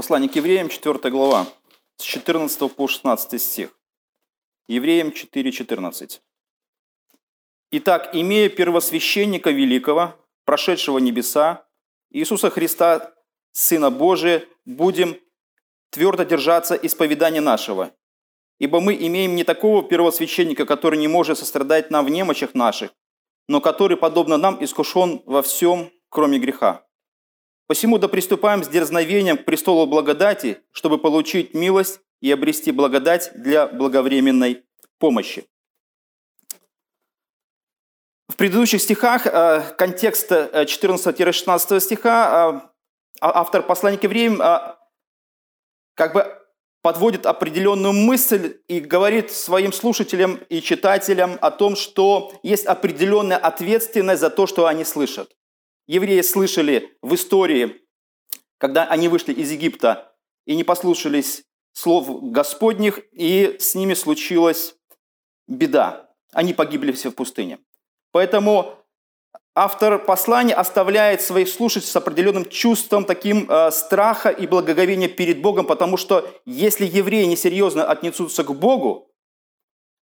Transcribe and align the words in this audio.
Послание 0.00 0.30
к 0.30 0.36
евреям, 0.36 0.70
4 0.70 1.10
глава, 1.10 1.46
с 1.98 2.04
14 2.04 2.74
по 2.74 2.88
16 2.88 3.38
стих. 3.38 3.78
Евреям 4.66 5.08
4.14. 5.08 6.22
«Итак, 7.72 8.08
имея 8.14 8.48
первосвященника 8.48 9.50
великого, 9.50 10.14
прошедшего 10.46 10.96
небеса, 10.96 11.66
Иисуса 12.08 12.48
Христа, 12.48 13.12
Сына 13.52 13.90
Божия, 13.90 14.46
будем 14.64 15.20
твердо 15.90 16.22
держаться 16.22 16.76
исповедания 16.76 17.42
нашего. 17.42 17.92
Ибо 18.58 18.80
мы 18.80 18.94
имеем 18.94 19.34
не 19.34 19.44
такого 19.44 19.82
первосвященника, 19.82 20.64
который 20.64 20.98
не 20.98 21.08
может 21.08 21.36
сострадать 21.36 21.90
нам 21.90 22.06
в 22.06 22.08
немощах 22.08 22.54
наших, 22.54 22.90
но 23.48 23.60
который, 23.60 23.98
подобно 23.98 24.38
нам, 24.38 24.64
искушен 24.64 25.20
во 25.26 25.42
всем, 25.42 25.92
кроме 26.08 26.38
греха. 26.38 26.86
Посему 27.70 27.98
да 27.98 28.08
приступаем 28.08 28.64
с 28.64 28.68
дерзновением 28.68 29.38
к 29.38 29.44
престолу 29.44 29.86
благодати, 29.86 30.58
чтобы 30.72 30.98
получить 30.98 31.54
милость 31.54 32.00
и 32.20 32.32
обрести 32.32 32.72
благодать 32.72 33.30
для 33.36 33.68
благовременной 33.68 34.64
помощи. 34.98 35.44
В 38.26 38.34
предыдущих 38.34 38.82
стихах, 38.82 39.24
э, 39.24 39.62
контекст 39.78 40.32
14-16 40.32 41.76
э, 41.76 41.80
стиха, 41.80 42.64
э, 42.64 42.70
а, 43.20 43.40
автор 43.40 43.62
послания 43.62 43.98
к 43.98 44.02
евреям 44.02 44.38
как 45.94 46.12
бы 46.12 46.26
подводит 46.82 47.24
определенную 47.24 47.92
мысль 47.92 48.58
и 48.66 48.80
говорит 48.80 49.30
своим 49.30 49.72
слушателям 49.72 50.40
и 50.48 50.60
читателям 50.60 51.38
о 51.40 51.52
том, 51.52 51.76
что 51.76 52.32
есть 52.42 52.66
определенная 52.66 53.38
ответственность 53.38 54.22
за 54.22 54.30
то, 54.30 54.48
что 54.48 54.66
они 54.66 54.82
слышат. 54.82 55.30
Евреи 55.90 56.20
слышали 56.20 56.96
в 57.02 57.16
истории, 57.16 57.80
когда 58.58 58.84
они 58.84 59.08
вышли 59.08 59.32
из 59.32 59.50
Египта 59.50 60.14
и 60.46 60.54
не 60.54 60.62
послушались 60.62 61.42
слов 61.72 62.30
Господних, 62.30 63.00
и 63.10 63.56
с 63.58 63.74
ними 63.74 63.94
случилась 63.94 64.76
беда. 65.48 66.08
Они 66.32 66.54
погибли 66.54 66.92
все 66.92 67.10
в 67.10 67.16
пустыне. 67.16 67.58
Поэтому 68.12 68.78
автор 69.56 69.98
послания 69.98 70.54
оставляет 70.54 71.22
своих 71.22 71.48
слушателей 71.48 71.90
с 71.90 71.96
определенным 71.96 72.48
чувством 72.48 73.04
таким 73.04 73.50
э, 73.50 73.72
страха 73.72 74.28
и 74.28 74.46
благоговения 74.46 75.08
перед 75.08 75.42
Богом, 75.42 75.66
потому 75.66 75.96
что 75.96 76.32
если 76.46 76.86
евреи 76.86 77.24
несерьезно 77.24 77.84
отнесутся 77.84 78.44
к 78.44 78.54
Богу, 78.54 79.09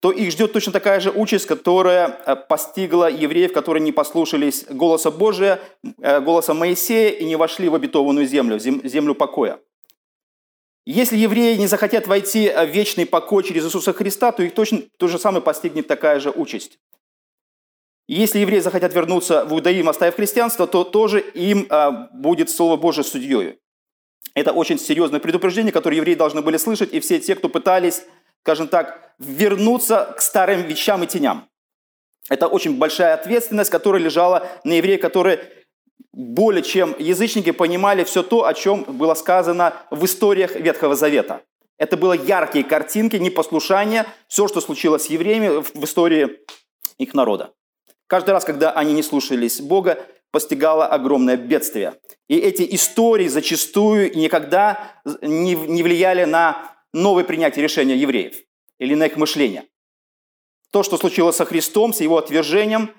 то 0.01 0.13
их 0.13 0.31
ждет 0.31 0.53
точно 0.53 0.73
такая 0.73 1.01
же 1.01 1.11
участь, 1.11 1.47
которая 1.47 2.21
э, 2.25 2.37
постигла 2.37 3.11
евреев, 3.11 3.53
которые 3.53 3.83
не 3.83 3.91
послушались 3.91 4.65
голоса 4.69 5.11
Божия, 5.11 5.61
э, 6.01 6.21
голоса 6.21 6.55
Моисея 6.55 7.11
и 7.11 7.25
не 7.25 7.37
вошли 7.37 7.69
в 7.69 7.75
обетованную 7.75 8.27
землю, 8.27 8.59
землю 8.59 9.15
покоя. 9.15 9.59
Если 10.87 11.17
евреи 11.17 11.57
не 11.57 11.67
захотят 11.67 12.07
войти 12.07 12.49
в 12.49 12.67
вечный 12.67 13.07
покой 13.07 13.43
через 13.43 13.67
Иисуса 13.67 13.93
Христа, 13.93 14.33
то 14.33 14.43
их 14.43 14.55
точно 14.55 14.83
то 14.99 15.09
же 15.09 15.19
самое 15.19 15.43
постигнет 15.43 15.87
такая 15.87 16.21
же 16.21 16.31
участь. 16.31 16.79
Если 18.07 18.39
евреи 18.39 18.61
захотят 18.61 18.95
вернуться 18.95 19.45
в 19.45 19.53
иудаизм, 19.53 19.91
оставив 19.91 20.15
христианство, 20.15 20.67
то 20.67 20.85
тоже 20.85 21.21
им 21.21 21.69
будет 22.15 22.49
Слово 22.49 22.79
Божие 22.79 23.05
судьей. 23.05 23.59
Это 24.35 24.53
очень 24.53 24.79
серьезное 24.79 25.21
предупреждение, 25.21 25.73
которое 25.73 25.97
евреи 25.97 26.15
должны 26.15 26.41
были 26.41 26.57
слышать, 26.57 26.93
и 26.95 27.01
все 27.01 27.19
те, 27.19 27.35
кто 27.35 27.49
пытались, 27.49 28.05
скажем 28.43 28.69
так, 28.69 29.15
вернуться 29.19 30.15
к 30.17 30.21
старым 30.21 30.63
вещам 30.63 31.03
и 31.03 31.07
теням. 31.07 31.49
Это 32.29 32.47
очень 32.47 32.79
большая 32.79 33.15
ответственность, 33.15 33.71
которая 33.71 34.03
лежала 34.03 34.47
на 34.65 34.75
евреях, 34.75 35.01
которые 35.01 35.41
более 36.13 36.63
чем 36.63 36.95
язычники 36.99 37.53
понимали 37.53 38.05
все 38.05 38.23
то, 38.23 38.47
о 38.47 38.55
чем 38.55 38.85
было 38.85 39.15
сказано 39.15 39.75
в 39.91 40.05
историях 40.05 40.55
Ветхого 40.55 40.95
Завета. 40.95 41.43
Это 41.79 41.97
было 41.97 42.13
яркие 42.13 42.65
картинки, 42.65 43.17
непослушание, 43.17 44.05
все, 44.27 44.49
что 44.49 44.61
случилось 44.61 45.05
с 45.05 45.11
евреями 45.11 45.63
в 45.63 45.85
истории 45.85 46.41
их 46.99 47.15
народа. 47.15 47.53
Каждый 48.09 48.31
раз, 48.31 48.45
когда 48.45 48.73
они 48.73 48.93
не 48.93 49.03
слушались 49.03 49.61
Бога, 49.61 50.05
постигало 50.31 50.87
огромное 50.87 51.37
бедствие. 51.37 51.95
И 52.27 52.37
эти 52.37 52.67
истории 52.75 53.29
зачастую 53.29 54.17
никогда 54.17 55.01
не, 55.23 55.55
не 55.55 55.83
влияли 55.83 56.25
на 56.25 56.78
новое 57.03 57.25
принятие 57.25 57.63
решения 57.63 57.97
евреев 57.97 58.37
или 58.79 58.95
на 58.95 59.07
их 59.07 59.17
мышление. 59.17 59.65
То, 60.71 60.83
что 60.83 60.99
случилось 60.99 61.37
со 61.37 61.45
Христом, 61.45 61.93
с 61.93 62.01
его 62.01 62.19
отвержением, 62.19 62.91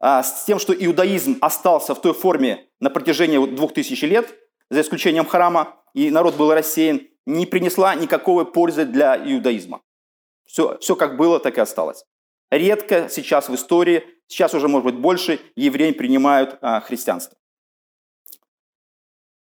а, 0.00 0.22
с 0.22 0.44
тем, 0.44 0.58
что 0.58 0.74
иудаизм 0.74 1.38
остался 1.40 1.94
в 1.94 2.00
той 2.00 2.12
форме 2.12 2.66
на 2.80 2.90
протяжении 2.90 3.38
двух 3.54 3.72
тысяч 3.72 4.02
лет, 4.02 4.34
за 4.70 4.80
исключением 4.80 5.26
храма, 5.26 5.76
и 5.94 6.10
народ 6.10 6.36
был 6.36 6.52
рассеян, 6.52 7.02
не 7.26 7.46
принесла 7.46 7.94
никакой 7.94 8.44
пользы 8.50 8.84
для 8.84 9.16
иудаизма. 9.16 9.80
Все, 10.44 10.76
все 10.78 10.96
как 10.96 11.16
было, 11.16 11.38
так 11.38 11.56
и 11.56 11.60
осталось. 11.60 12.04
Редко 12.50 13.08
сейчас 13.08 13.48
в 13.48 13.54
истории 13.54 14.04
сейчас 14.26 14.54
уже, 14.54 14.68
может 14.68 14.84
быть, 14.84 14.96
больше 14.96 15.40
евреи 15.56 15.92
принимают 15.92 16.58
а, 16.60 16.80
христианство. 16.80 17.36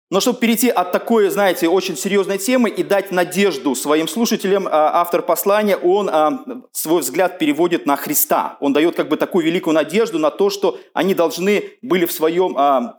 Но 0.10 0.20
чтобы 0.20 0.40
перейти 0.40 0.70
от 0.70 0.92
такой, 0.92 1.30
знаете, 1.30 1.68
очень 1.68 1.96
серьезной 1.96 2.40
темы 2.40 2.70
и 2.70 2.82
дать 2.82 3.12
надежду 3.12 3.76
своим 3.76 4.08
слушателям, 4.08 4.68
а, 4.68 5.02
автор 5.02 5.22
послания, 5.22 5.78
он 5.78 6.10
а, 6.10 6.64
свой 6.72 7.02
взгляд 7.02 7.38
переводит 7.38 7.86
на 7.86 7.96
Христа. 7.96 8.58
Он 8.60 8.74
дает 8.74 8.96
как 8.96 9.08
бы 9.08 9.18
такую 9.18 9.46
великую 9.46 9.76
надежду 9.76 10.18
на 10.18 10.32
то, 10.32 10.50
что 10.50 10.80
они 10.94 11.14
должны 11.14 11.74
были 11.84 12.06
в 12.06 12.12
своем 12.12 12.56
а, 12.58 12.98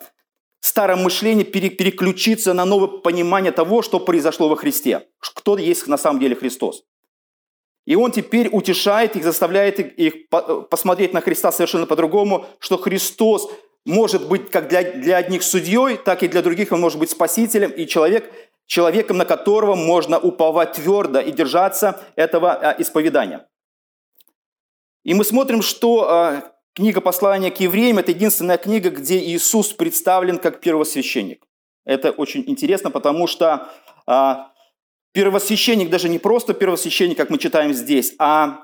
старом 0.61 1.03
мышлении 1.03 1.43
переключиться 1.43 2.55
на 2.55 2.65
новое 2.65 2.89
понимание 2.89 3.51
того, 3.51 3.83
что 3.83 3.99
произошло 3.99 4.49
во 4.49 4.55
Христе. 4.55 5.09
Кто 5.19 5.59
есть 5.59 5.89
на 5.89 5.99
самом 5.99 6.21
деле 6.21 6.37
Христос. 6.37 6.85
И 7.87 7.97
он 7.97 8.13
теперь 8.13 8.49
утешает 8.53 9.17
их, 9.17 9.25
заставляет 9.25 9.81
их 9.81 10.29
посмотреть 10.71 11.13
на 11.13 11.21
Христа 11.21 11.51
совершенно 11.51 11.87
по-другому, 11.87 12.47
что 12.61 12.79
Христос 12.79 13.51
может 13.87 14.29
быть 14.29 14.51
как 14.51 14.69
для, 14.69 14.83
для 14.83 15.17
одних 15.17 15.43
судьей, 15.43 15.97
так 15.97 16.23
и 16.23 16.29
для 16.29 16.43
других 16.43 16.73
он 16.73 16.81
может 16.81 16.99
быть 16.99 17.11
спасителем 17.11 17.71
и 17.71 17.87
человек, 17.87 18.31
человеком, 18.67 19.17
на 19.17 19.25
которого 19.25 19.75
можно 19.75 20.19
уповать 20.19 20.73
твердо 20.73 21.21
и 21.21 21.33
держаться 21.33 22.01
этого 22.17 22.53
а, 22.53 22.77
исповедания. 22.79 23.47
И 25.05 25.15
мы 25.15 25.25
смотрим, 25.25 25.63
что 25.63 26.09
а, 26.09 26.53
книга 26.75 27.01
послания 27.01 27.51
к 27.51 27.61
евреям– 27.61 27.99
это 28.01 28.13
единственная 28.13 28.59
книга, 28.59 28.91
где 28.91 29.19
Иисус 29.19 29.73
представлен 29.73 30.39
как 30.39 30.61
первосвященник. 30.61 31.47
Это 31.85 32.11
очень 32.11 32.45
интересно, 32.47 32.91
потому 32.91 33.27
что 33.27 33.69
а, 34.07 34.51
Первосвященник 35.13 35.91
даже 35.91 36.09
не 36.09 36.19
просто 36.19 36.55
первосвященник, 36.55 37.17
как 37.17 37.31
мы 37.31 37.39
читаем 37.39 37.75
здесь, 37.75 38.15
а 38.19 38.63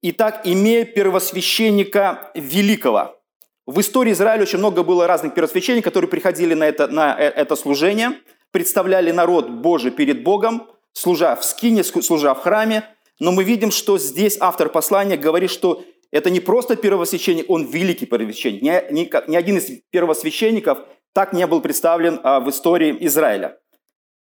«Итак, 0.00 0.42
имея 0.44 0.84
первосвященника 0.84 2.30
великого». 2.34 3.21
В 3.66 3.80
истории 3.80 4.12
Израиля 4.12 4.42
очень 4.42 4.58
много 4.58 4.82
было 4.82 5.06
разных 5.06 5.34
первосвященников, 5.34 5.92
которые 5.92 6.10
приходили 6.10 6.54
на 6.54 6.64
это, 6.64 6.88
на 6.88 7.16
э, 7.18 7.28
это 7.28 7.54
служение, 7.54 8.18
представляли 8.50 9.12
народ 9.12 9.50
Божий 9.50 9.92
перед 9.92 10.24
Богом, 10.24 10.68
служа 10.92 11.36
в 11.36 11.44
скине, 11.44 11.84
служа 11.84 12.34
в 12.34 12.40
храме. 12.40 12.84
Но 13.20 13.30
мы 13.30 13.44
видим, 13.44 13.70
что 13.70 13.98
здесь 13.98 14.36
автор 14.40 14.68
послания 14.68 15.16
говорит, 15.16 15.50
что 15.50 15.84
это 16.10 16.28
не 16.28 16.40
просто 16.40 16.74
первосвященник, 16.74 17.48
он 17.48 17.64
великий 17.64 18.06
первосвященник. 18.06 18.62
Ни, 18.62 18.92
ни, 18.92 19.30
ни 19.30 19.36
один 19.36 19.58
из 19.58 19.70
первосвященников 19.90 20.78
так 21.14 21.32
не 21.32 21.46
был 21.46 21.60
представлен 21.60 22.20
а, 22.22 22.40
в 22.40 22.50
истории 22.50 22.96
Израиля. 23.00 23.58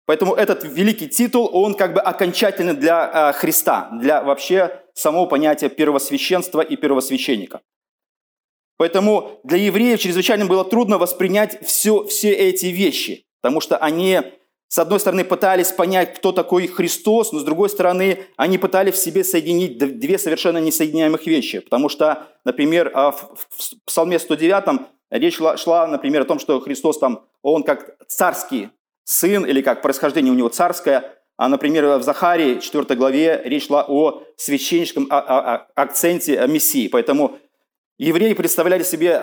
Поэтому 0.07 0.35
этот 0.35 0.63
великий 0.63 1.09
титул, 1.09 1.51
он 1.53 1.75
как 1.75 1.95
бы 1.95 2.01
окончательный 2.01 2.75
для 2.75 3.33
э, 3.33 3.33
Христа, 3.33 3.91
для 4.01 4.23
вообще 4.23 4.83
самого 4.95 5.27
понятия 5.27 5.69
первосвященства 5.69 6.61
и 6.61 6.77
первосвященника. 6.77 7.61
Поэтому 8.79 9.41
для 9.43 9.59
евреев 9.59 10.01
чрезвычайно 10.01 10.47
было 10.47 10.65
трудно 10.65 10.99
воспринять 10.99 11.59
все, 11.67 12.05
все 12.05 12.33
эти 12.33 12.67
вещи, 12.67 13.25
потому 13.41 13.61
что 13.61 13.79
они, 13.79 14.21
с 14.69 14.79
одной 14.79 15.01
стороны, 15.01 15.25
пытались 15.25 15.73
понять, 15.73 16.15
кто 16.15 16.33
такой 16.33 16.67
Христос, 16.67 17.33
но 17.33 17.39
с 17.39 17.45
другой 17.45 17.71
стороны, 17.71 18.25
они 18.37 18.59
пытались 18.59 18.95
в 18.95 18.99
себе 18.99 19.25
соединить 19.25 19.79
две 19.79 20.19
совершенно 20.19 20.59
несоединяемых 20.59 21.27
вещи. 21.27 21.61
Потому 21.61 21.89
что, 21.89 22.27
например, 22.45 22.91
а, 22.95 23.13
в 23.13 23.47
Псалме 23.87 24.19
109 24.19 24.87
речь 25.11 25.37
шла, 25.37 25.87
например, 25.87 26.23
о 26.23 26.27
том, 26.27 26.39
что 26.39 26.61
Христос 26.61 26.99
там, 26.99 27.25
он 27.43 27.63
как 27.63 27.97
царский 28.09 28.69
сын, 29.05 29.47
или 29.47 29.63
как 29.63 29.81
происхождение 29.81 30.33
у 30.33 30.37
него 30.37 30.49
царское. 30.49 31.17
А, 31.39 31.49
например, 31.49 31.99
в 31.99 32.03
Захарии 32.03 32.61
4 32.61 32.95
главе 32.97 33.41
речь 33.45 33.67
шла 33.67 33.85
о 33.87 34.23
священническом 34.37 35.07
а, 35.11 35.19
а, 35.19 35.67
акценте 35.75 36.45
Мессии. 36.49 36.89
Поэтому 36.89 37.39
евреи 37.99 38.33
представляли 38.35 38.83
себе 38.83 39.21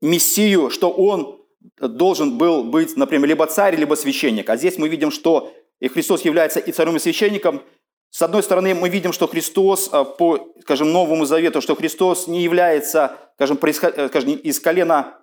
Мессию, 0.00 0.70
что 0.70 0.90
он 0.90 1.40
должен 1.78 2.38
был 2.38 2.64
быть, 2.64 2.96
например, 2.96 3.28
либо 3.28 3.46
царь, 3.46 3.76
либо 3.76 3.94
священник. 3.94 4.48
А 4.50 4.56
здесь 4.56 4.78
мы 4.78 4.88
видим, 4.88 5.10
что 5.10 5.52
и 5.80 5.88
Христос 5.88 6.22
является 6.22 6.60
и 6.60 6.72
царем, 6.72 6.96
и 6.96 6.98
священником. 6.98 7.62
С 8.10 8.22
одной 8.22 8.42
стороны, 8.42 8.74
мы 8.74 8.88
видим, 8.88 9.12
что 9.12 9.26
Христос 9.26 9.90
по, 10.18 10.54
скажем, 10.62 10.92
Новому 10.92 11.24
Завету, 11.26 11.60
что 11.60 11.74
Христос 11.74 12.28
не 12.28 12.42
является, 12.42 13.16
скажем, 13.34 13.56
происход... 13.56 13.94
скажем 14.08 14.34
из 14.34 14.60
колена 14.60 15.18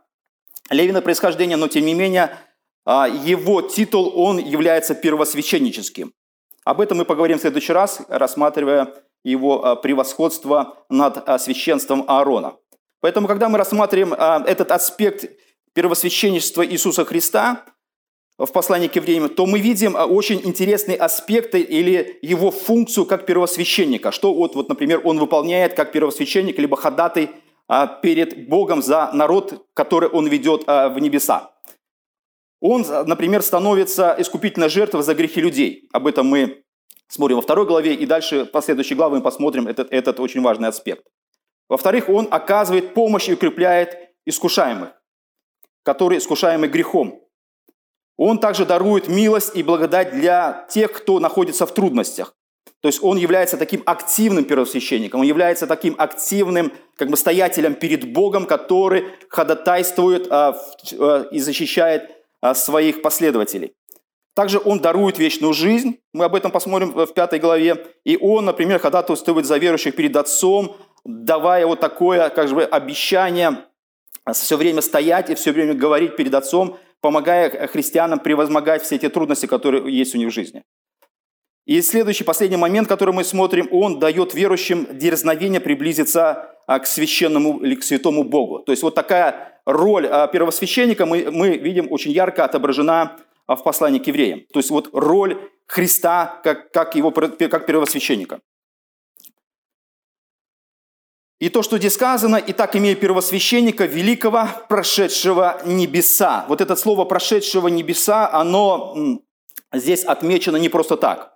Левина 0.69 1.01
происхождения, 1.01 1.57
но 1.57 1.67
тем 1.67 1.85
не 1.85 1.93
менее 1.93 2.37
а, 2.85 3.07
его 3.07 3.61
титул, 3.61 4.11
он 4.15 4.37
является 4.37 4.95
первосвященническим. 4.95 6.13
Об 6.63 6.81
этом 6.81 6.97
мы 6.97 7.05
поговорим 7.05 7.37
в 7.37 7.41
следующий 7.41 7.73
раз, 7.73 8.01
рассматривая 8.07 8.93
его 9.23 9.65
а, 9.65 9.75
превосходство 9.75 10.77
над 10.89 11.27
а, 11.27 11.39
священством 11.39 12.05
Аарона. 12.07 12.55
Поэтому, 13.01 13.27
когда 13.27 13.49
мы 13.49 13.57
рассматриваем 13.57 14.13
этот 14.13 14.71
аспект 14.71 15.25
первосвященничества 15.73 16.65
Иисуса 16.65 17.03
Христа 17.03 17.65
в 18.37 18.47
послании 18.47 18.87
к 18.87 18.95
евреям, 18.95 19.27
то 19.27 19.45
мы 19.45 19.59
видим 19.59 19.95
очень 19.95 20.39
интересные 20.45 20.97
аспекты 20.97 21.59
или 21.59 22.17
его 22.21 22.49
функцию 22.49 23.05
как 23.05 23.25
первосвященника. 23.25 24.13
Что 24.13 24.33
вот, 24.33 24.55
вот 24.55 24.69
например, 24.69 25.01
он 25.03 25.19
выполняет 25.19 25.73
как 25.73 25.91
первосвященник, 25.91 26.57
либо 26.57 26.77
ходатай 26.77 27.31
перед 28.01 28.47
Богом 28.47 28.81
за 28.81 29.11
народ, 29.11 29.65
который 29.73 30.07
он 30.07 30.27
ведет 30.27 30.65
в 30.65 30.95
небеса 30.97 31.53
он, 32.63 32.85
например, 33.07 33.41
становится 33.41 34.15
искупительной 34.17 34.69
жертвой 34.69 35.03
за 35.03 35.13
грехи 35.13 35.41
людей. 35.41 35.89
Об 35.91 36.07
этом 36.07 36.27
мы 36.27 36.62
смотрим 37.13 37.35
во 37.35 37.41
второй 37.41 37.65
главе, 37.65 37.93
и 37.93 38.05
дальше 38.05 38.45
в 38.45 38.51
последующей 38.51 38.95
главе 38.95 39.17
мы 39.17 39.21
посмотрим 39.21 39.67
этот, 39.67 39.91
этот 39.91 40.19
очень 40.19 40.41
важный 40.41 40.69
аспект. 40.69 41.05
Во-вторых, 41.69 42.09
он 42.09 42.27
оказывает 42.31 42.93
помощь 42.93 43.29
и 43.29 43.33
укрепляет 43.33 43.97
искушаемых, 44.25 44.89
которые 45.83 46.17
искушаемы 46.17 46.67
грехом. 46.67 47.21
Он 48.17 48.39
также 48.39 48.65
дарует 48.65 49.07
милость 49.07 49.55
и 49.55 49.63
благодать 49.63 50.11
для 50.11 50.65
тех, 50.69 50.91
кто 50.91 51.19
находится 51.19 51.65
в 51.65 51.73
трудностях. 51.73 52.35
То 52.81 52.87
есть 52.87 53.01
он 53.01 53.17
является 53.17 53.57
таким 53.57 53.81
активным 53.85 54.43
первосвященником, 54.43 55.21
он 55.21 55.25
является 55.25 55.67
таким 55.67 55.95
активным 55.97 56.73
как 56.97 57.09
бы 57.09 57.17
стоятелем 57.17 57.75
перед 57.75 58.11
Богом, 58.11 58.45
который 58.45 59.05
ходатайствует 59.29 60.27
а, 60.29 60.59
а, 60.99 61.27
и 61.31 61.39
защищает 61.39 62.11
а, 62.41 62.53
своих 62.53 63.01
последователей. 63.01 63.73
Также 64.35 64.59
он 64.63 64.79
дарует 64.79 65.19
вечную 65.19 65.53
жизнь, 65.53 65.99
мы 66.11 66.25
об 66.25 66.35
этом 66.35 66.51
посмотрим 66.51 66.91
в 66.91 67.13
пятой 67.13 67.39
главе, 67.39 67.85
и 68.03 68.17
он, 68.19 68.45
например, 68.45 68.79
ходатайствует 68.79 69.45
за 69.45 69.57
верующих 69.57 69.95
перед 69.95 70.15
Отцом, 70.15 70.75
давая 71.05 71.67
вот 71.67 71.79
такое 71.79 72.29
как 72.29 72.49
бы, 72.49 72.63
обещание 72.63 73.65
все 74.33 74.57
время 74.57 74.81
стоять 74.81 75.29
и 75.29 75.35
все 75.35 75.51
время 75.51 75.73
говорить 75.73 76.15
перед 76.15 76.33
Отцом, 76.33 76.77
помогая 77.01 77.67
христианам 77.67 78.19
превозмогать 78.19 78.81
все 78.83 78.95
эти 78.95 79.09
трудности, 79.09 79.45
которые 79.45 79.95
есть 79.95 80.15
у 80.15 80.17
них 80.17 80.29
в 80.29 80.33
жизни. 80.33 80.63
И 81.65 81.81
следующий, 81.81 82.23
последний 82.23 82.57
момент, 82.57 82.87
который 82.87 83.13
мы 83.13 83.23
смотрим, 83.23 83.69
он 83.71 83.99
дает 83.99 84.33
верующим 84.33 84.87
дерзновение 84.97 85.61
приблизиться 85.61 86.57
а, 86.67 86.79
к 86.79 86.87
священному 86.87 87.59
или 87.59 87.75
к 87.75 87.83
святому 87.83 88.23
Богу. 88.23 88.59
То 88.59 88.71
есть 88.71 88.83
вот 88.83 88.95
такая 88.95 89.61
роль 89.65 90.07
а, 90.07 90.27
первосвященника 90.27 91.05
мы, 91.05 91.29
мы 91.31 91.57
видим 91.57 91.87
очень 91.89 92.11
ярко 92.11 92.43
отображена 92.43 93.17
в 93.47 93.57
послании 93.57 93.99
к 93.99 94.07
евреям. 94.07 94.41
То 94.51 94.59
есть 94.59 94.69
вот 94.69 94.89
роль 94.93 95.49
Христа 95.67 96.41
как, 96.43 96.71
как, 96.71 96.95
его, 96.95 97.11
как 97.11 97.65
первосвященника. 97.65 98.41
И 101.39 101.49
то, 101.49 101.61
что 101.61 101.77
здесь 101.77 101.93
сказано, 101.93 102.37
и 102.37 102.53
так 102.53 102.75
имея 102.75 102.95
первосвященника 102.95 103.85
великого, 103.85 104.47
прошедшего 104.69 105.61
небеса. 105.65 106.45
Вот 106.47 106.61
это 106.61 106.75
слово 106.75 107.03
«прошедшего 107.03 107.67
небеса», 107.67 108.29
оно 108.31 109.19
здесь 109.73 110.05
отмечено 110.05 110.55
не 110.55 110.69
просто 110.69 110.95
так 110.95 111.33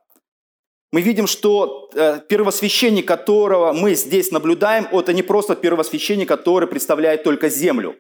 мы 0.92 1.02
видим, 1.02 1.28
что 1.28 1.90
э, 1.94 2.22
первосвященник, 2.28 3.08
которого 3.08 3.74
мы 3.74 3.94
здесь 3.96 4.32
наблюдаем, 4.32 4.88
это 4.92 5.14
не 5.14 5.22
просто 5.22 5.56
первосвященник, 5.56 6.28
который 6.28 6.68
представляет 6.68 7.24
только 7.24 7.50
землю. 7.50 7.98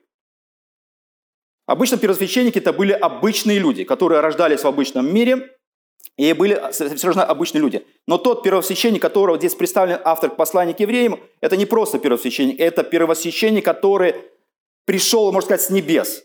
Обычно 1.68 1.98
первосвященники 1.98 2.58
это 2.58 2.74
были 2.74 2.94
обычные 2.94 3.60
люди, 3.60 3.84
которые 3.84 4.22
рождались 4.22 4.62
в 4.62 4.68
обычном 4.68 5.14
мире 5.14 5.52
и 6.16 6.34
были 6.34 6.60
совершенно 6.72 7.25
обычные 7.25 7.62
люди. 7.62 7.86
Но 8.08 8.18
тот 8.18 8.42
первосвященник, 8.42 9.02
которого 9.02 9.38
здесь 9.38 9.54
представлен 9.54 10.00
автор 10.04 10.31
послания 10.31 10.74
к 10.74 10.80
евреям, 10.80 11.19
это 11.42 11.58
не 11.58 11.66
просто 11.66 12.00
первосвященник, 12.00 12.60
это 12.60 12.84
первосвященник, 12.84 13.66
который 13.66 14.16
пришел, 14.86 15.31
можно 15.31 15.46
сказать, 15.46 15.62
с 15.62 15.69
небес. 15.69 16.24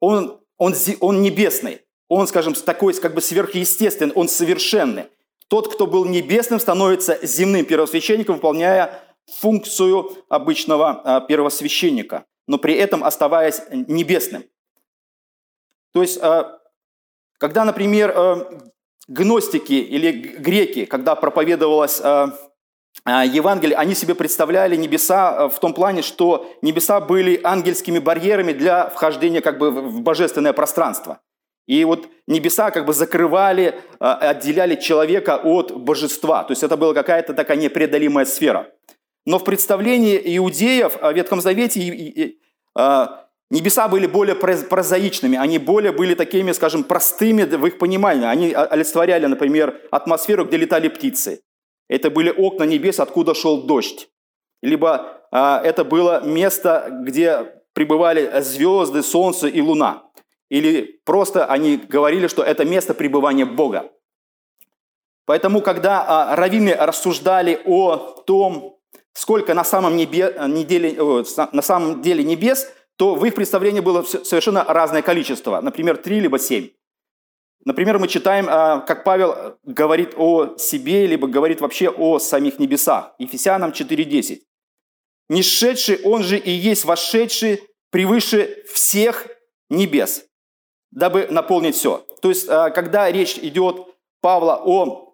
Он, 0.00 0.40
он, 0.58 0.74
он 1.00 1.22
небесный, 1.22 1.82
он, 2.08 2.28
скажем, 2.28 2.54
такой 2.54 2.94
как 2.94 3.14
бы 3.14 3.20
сверхъестественный, 3.20 4.14
он 4.14 4.28
совершенный. 4.28 5.06
Тот, 5.48 5.72
кто 5.72 5.86
был 5.86 6.04
небесным, 6.04 6.60
становится 6.60 7.18
земным 7.22 7.64
первосвященником, 7.64 8.36
выполняя 8.36 9.02
функцию 9.26 10.12
обычного 10.28 11.02
а, 11.04 11.20
первосвященника, 11.20 12.24
но 12.46 12.58
при 12.58 12.74
этом 12.74 13.04
оставаясь 13.04 13.62
небесным. 13.70 14.44
То 15.92 16.02
есть, 16.02 16.18
а, 16.22 16.58
когда, 17.38 17.64
например, 17.64 18.12
а, 18.14 18.62
гностики 19.08 19.74
или 19.74 20.10
греки, 20.12 20.84
когда 20.84 21.14
проповедовалось 21.14 22.02
Евангелие, 23.04 23.76
они 23.76 23.94
себе 23.94 24.14
представляли 24.14 24.74
небеса 24.74 25.48
в 25.48 25.60
том 25.60 25.74
плане, 25.74 26.02
что 26.02 26.50
небеса 26.62 27.00
были 27.00 27.38
ангельскими 27.44 27.98
барьерами 27.98 28.52
для 28.52 28.88
вхождения 28.88 29.42
как 29.42 29.58
бы 29.58 29.70
в 29.70 30.00
божественное 30.00 30.52
пространство. 30.52 31.20
И 31.66 31.84
вот 31.84 32.08
небеса 32.26 32.70
как 32.70 32.86
бы 32.86 32.92
закрывали, 32.92 33.80
а, 33.98 34.14
отделяли 34.30 34.76
человека 34.76 35.36
от 35.36 35.76
божества. 35.76 36.44
То 36.44 36.52
есть 36.52 36.62
это 36.62 36.76
была 36.76 36.94
какая-то 36.94 37.34
такая 37.34 37.56
непреодолимая 37.56 38.24
сфера. 38.24 38.72
Но 39.26 39.38
в 39.38 39.44
представлении 39.44 40.20
иудеев 40.38 41.00
в 41.00 41.12
Ветхом 41.12 41.40
Завете 41.40 42.36
а, 42.76 43.26
небеса 43.50 43.88
были 43.88 44.06
более 44.06 44.36
прозаичными, 44.36 45.36
они 45.36 45.58
более 45.58 45.92
были 45.92 46.14
такими, 46.14 46.52
скажем, 46.52 46.84
простыми 46.84 47.42
в 47.42 47.66
их 47.66 47.78
понимании. 47.78 48.24
Они 48.24 48.52
олицетворяли, 48.52 49.26
например, 49.26 49.80
атмосферу, 49.90 50.44
где 50.44 50.56
летали 50.56 50.88
птицы. 50.88 51.42
Это 51.88 52.10
были 52.10 52.30
окна 52.30 52.64
небес, 52.64 53.00
откуда 53.00 53.34
шел 53.34 53.62
дождь. 53.62 54.08
Либо 54.62 55.22
а, 55.32 55.60
это 55.62 55.84
было 55.84 56.24
место, 56.24 56.88
где 57.02 57.52
пребывали 57.72 58.40
звезды, 58.40 59.02
солнце 59.02 59.48
и 59.48 59.60
луна. 59.60 60.04
Или 60.48 61.00
просто 61.04 61.46
они 61.46 61.76
говорили, 61.76 62.28
что 62.28 62.42
это 62.42 62.64
место 62.64 62.94
пребывания 62.94 63.44
Бога. 63.44 63.90
Поэтому, 65.26 65.60
когда 65.60 66.04
а, 66.06 66.36
раввины 66.36 66.74
рассуждали 66.74 67.60
о 67.64 67.96
том, 68.26 68.75
сколько 69.16 69.54
на 69.54 69.64
самом, 69.64 69.96
небе, 69.96 70.34
неделе, 70.46 70.94
на 71.52 71.62
самом 71.62 72.02
деле 72.02 72.22
небес, 72.22 72.70
то 72.96 73.14
в 73.14 73.24
их 73.24 73.34
представлении 73.34 73.80
было 73.80 74.02
совершенно 74.02 74.62
разное 74.64 75.02
количество. 75.02 75.60
Например, 75.60 75.96
три 75.96 76.20
либо 76.20 76.38
семь. 76.38 76.68
Например, 77.64 77.98
мы 77.98 78.08
читаем, 78.08 78.46
а, 78.48 78.80
как 78.80 79.04
Павел 79.04 79.58
говорит 79.64 80.14
о 80.16 80.56
себе, 80.58 81.06
либо 81.06 81.26
говорит 81.26 81.60
вообще 81.60 81.88
о 81.88 82.18
самих 82.18 82.58
небесах. 82.58 83.14
Ефесянам 83.18 83.72
4.10. 83.72 84.42
«Не 85.28 85.42
шедший, 85.42 85.98
он 86.04 86.22
же 86.22 86.38
и 86.38 86.50
есть 86.50 86.84
вошедший 86.84 87.62
превыше 87.90 88.62
всех 88.72 89.26
небес, 89.70 90.24
дабы 90.90 91.26
наполнить 91.30 91.74
все. 91.74 92.04
То 92.22 92.28
есть, 92.28 92.46
э, 92.48 92.70
когда 92.70 93.10
речь 93.10 93.38
идет 93.38 93.86
Павла 94.20 94.62
о 94.64 95.05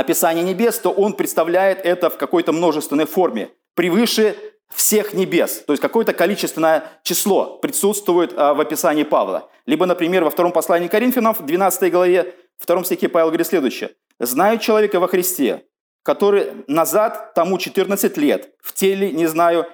описании 0.00 0.42
небес, 0.42 0.78
то 0.78 0.90
он 0.90 1.14
представляет 1.14 1.84
это 1.84 2.10
в 2.10 2.16
какой-то 2.16 2.52
множественной 2.52 3.06
форме, 3.06 3.50
превыше 3.74 4.36
всех 4.74 5.14
небес. 5.14 5.62
То 5.66 5.72
есть 5.72 5.80
какое-то 5.80 6.12
количественное 6.12 6.84
число 7.02 7.58
присутствует 7.58 8.32
э, 8.32 8.52
в 8.52 8.60
описании 8.60 9.04
Павла. 9.04 9.48
Либо, 9.64 9.86
например, 9.86 10.24
во 10.24 10.30
втором 10.30 10.52
послании 10.52 10.88
Коринфянов, 10.88 11.44
12 11.44 11.92
главе, 11.92 12.34
втором 12.58 12.84
стихе 12.84 13.08
Павел 13.08 13.28
говорит 13.28 13.46
следующее. 13.46 13.90
«Знаю 14.18 14.58
человека 14.58 15.00
во 15.00 15.08
Христе, 15.08 15.64
который 16.02 16.52
назад 16.66 17.34
тому 17.34 17.58
14 17.58 18.16
лет, 18.16 18.50
в 18.60 18.74
теле 18.74 19.12
не 19.12 19.26
знаю, 19.26 19.66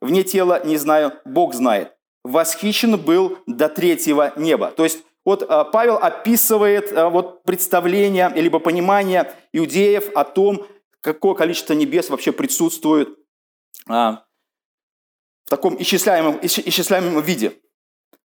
вне 0.00 0.22
тела 0.22 0.64
не 0.64 0.76
знаю, 0.76 1.12
Бог 1.24 1.54
знает 1.54 1.96
восхищен 2.26 2.98
был 2.98 3.38
до 3.46 3.68
третьего 3.68 4.32
неба. 4.36 4.72
То 4.76 4.84
есть 4.84 5.04
вот 5.26 5.44
а, 5.48 5.64
Павел 5.64 5.96
описывает 5.96 6.96
а, 6.96 7.10
вот 7.10 7.42
представление, 7.42 8.32
либо 8.34 8.60
понимание 8.60 9.34
иудеев 9.52 10.08
о 10.14 10.24
том, 10.24 10.66
какое 11.02 11.34
количество 11.34 11.74
небес 11.74 12.08
вообще 12.08 12.30
присутствует 12.30 13.08
а, 13.88 14.22
в 15.44 15.50
таком 15.50 15.76
исчисляемом, 15.82 16.38
исчисляемом 16.42 17.20
виде. 17.20 17.52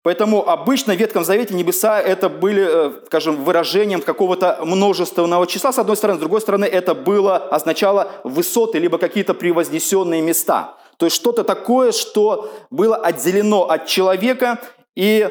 Поэтому 0.03 0.47
обычно 0.47 0.93
в 0.93 0.97
Ветхом 0.97 1.23
Завете 1.23 1.53
небеса 1.53 1.99
это 1.99 2.29
были, 2.29 2.65
э, 2.67 3.05
скажем, 3.05 3.43
выражением 3.43 4.01
какого-то 4.01 4.59
множественного 4.63 5.45
числа, 5.45 5.71
с 5.71 5.77
одной 5.77 5.95
стороны, 5.95 6.17
с 6.17 6.21
другой 6.21 6.41
стороны, 6.41 6.65
это 6.65 6.95
было, 6.95 7.37
означало 7.37 8.11
высоты, 8.23 8.79
либо 8.79 8.97
какие-то 8.97 9.35
превознесенные 9.35 10.21
места. 10.21 10.77
То 10.97 11.05
есть 11.05 11.15
что-то 11.15 11.43
такое, 11.43 11.91
что 11.91 12.51
было 12.71 12.95
отделено 12.95 13.69
от 13.69 13.85
человека, 13.85 14.59
и 14.95 15.29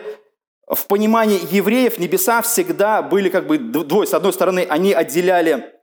в 0.70 0.86
понимании 0.86 1.40
евреев 1.50 1.98
небеса 1.98 2.42
всегда 2.42 3.02
были 3.02 3.28
как 3.28 3.46
бы 3.46 3.58
двое. 3.58 4.06
С 4.06 4.14
одной 4.14 4.32
стороны, 4.32 4.66
они 4.68 4.92
отделяли 4.92 5.74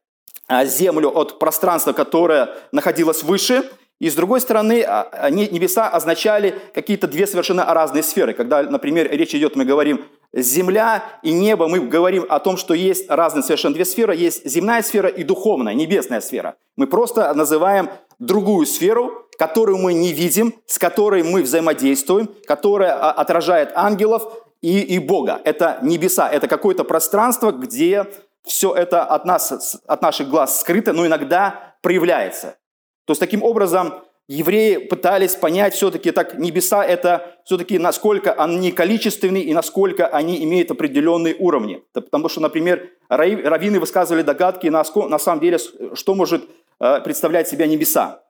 а, 0.47 0.65
землю 0.65 1.09
от 1.09 1.39
пространства, 1.39 1.91
которое 1.91 2.49
находилось 2.71 3.21
выше, 3.23 3.69
и 3.99 4.09
с 4.09 4.15
другой 4.15 4.39
стороны, 4.39 4.83
а, 4.83 5.09
они, 5.11 5.47
небеса 5.49 5.89
означали 5.89 6.55
какие-то 6.73 7.07
две 7.07 7.27
совершенно 7.27 7.65
разные 7.73 8.03
сферы. 8.03 8.33
Когда, 8.33 8.63
например, 8.63 9.09
речь 9.11 9.35
идет, 9.35 9.55
мы 9.55 9.65
говорим 9.65 10.05
земля 10.31 11.03
и 11.23 11.33
небо, 11.33 11.67
мы 11.67 11.79
говорим 11.81 12.25
о 12.29 12.39
том, 12.39 12.57
что 12.57 12.73
есть 12.73 13.09
разные 13.09 13.43
совершенно 13.43 13.73
две 13.73 13.85
сферы. 13.85 14.15
Есть 14.15 14.49
земная 14.49 14.83
сфера 14.83 15.09
и 15.09 15.23
духовная, 15.23 15.73
небесная 15.73 16.21
сфера. 16.21 16.55
Мы 16.75 16.87
просто 16.87 17.33
называем 17.33 17.89
другую 18.19 18.65
сферу, 18.67 19.27
которую 19.37 19.79
мы 19.79 19.93
не 19.93 20.13
видим, 20.13 20.53
с 20.65 20.77
которой 20.77 21.23
мы 21.23 21.41
взаимодействуем, 21.41 22.29
которая 22.45 22.93
а, 22.93 23.11
отражает 23.11 23.71
ангелов 23.75 24.46
и, 24.61 24.81
и 24.81 24.99
Бога. 24.99 25.41
Это 25.43 25.79
небеса, 25.81 26.29
это 26.29 26.47
какое-то 26.47 26.83
пространство, 26.83 27.51
где 27.51 28.05
все 28.43 28.73
это 28.73 29.03
от, 29.03 29.25
нас, 29.25 29.81
от 29.85 30.01
наших 30.01 30.29
глаз 30.29 30.61
скрыто, 30.61 30.93
но 30.93 31.05
иногда 31.05 31.75
проявляется. 31.81 32.57
То 33.05 33.11
есть 33.11 33.19
таким 33.19 33.43
образом 33.43 34.03
евреи 34.27 34.77
пытались 34.77 35.35
понять 35.35 35.73
все-таки, 35.73 36.11
так 36.11 36.37
небеса 36.37 36.83
это 36.83 37.37
все-таки 37.45 37.79
насколько 37.79 38.33
они 38.33 38.71
количественные 38.71 39.43
и 39.43 39.53
насколько 39.53 40.07
они 40.07 40.43
имеют 40.43 40.71
определенные 40.71 41.35
уровни. 41.35 41.83
Потому 41.93 42.27
что, 42.29 42.41
например, 42.41 42.89
раввины 43.09 43.79
высказывали 43.79 44.21
догадки, 44.21 44.67
на 44.67 44.83
самом 44.83 45.39
деле, 45.39 45.57
что 45.93 46.15
может 46.15 46.49
э, 46.79 47.01
представлять 47.01 47.47
себя 47.47 47.67
небеса. 47.67 48.23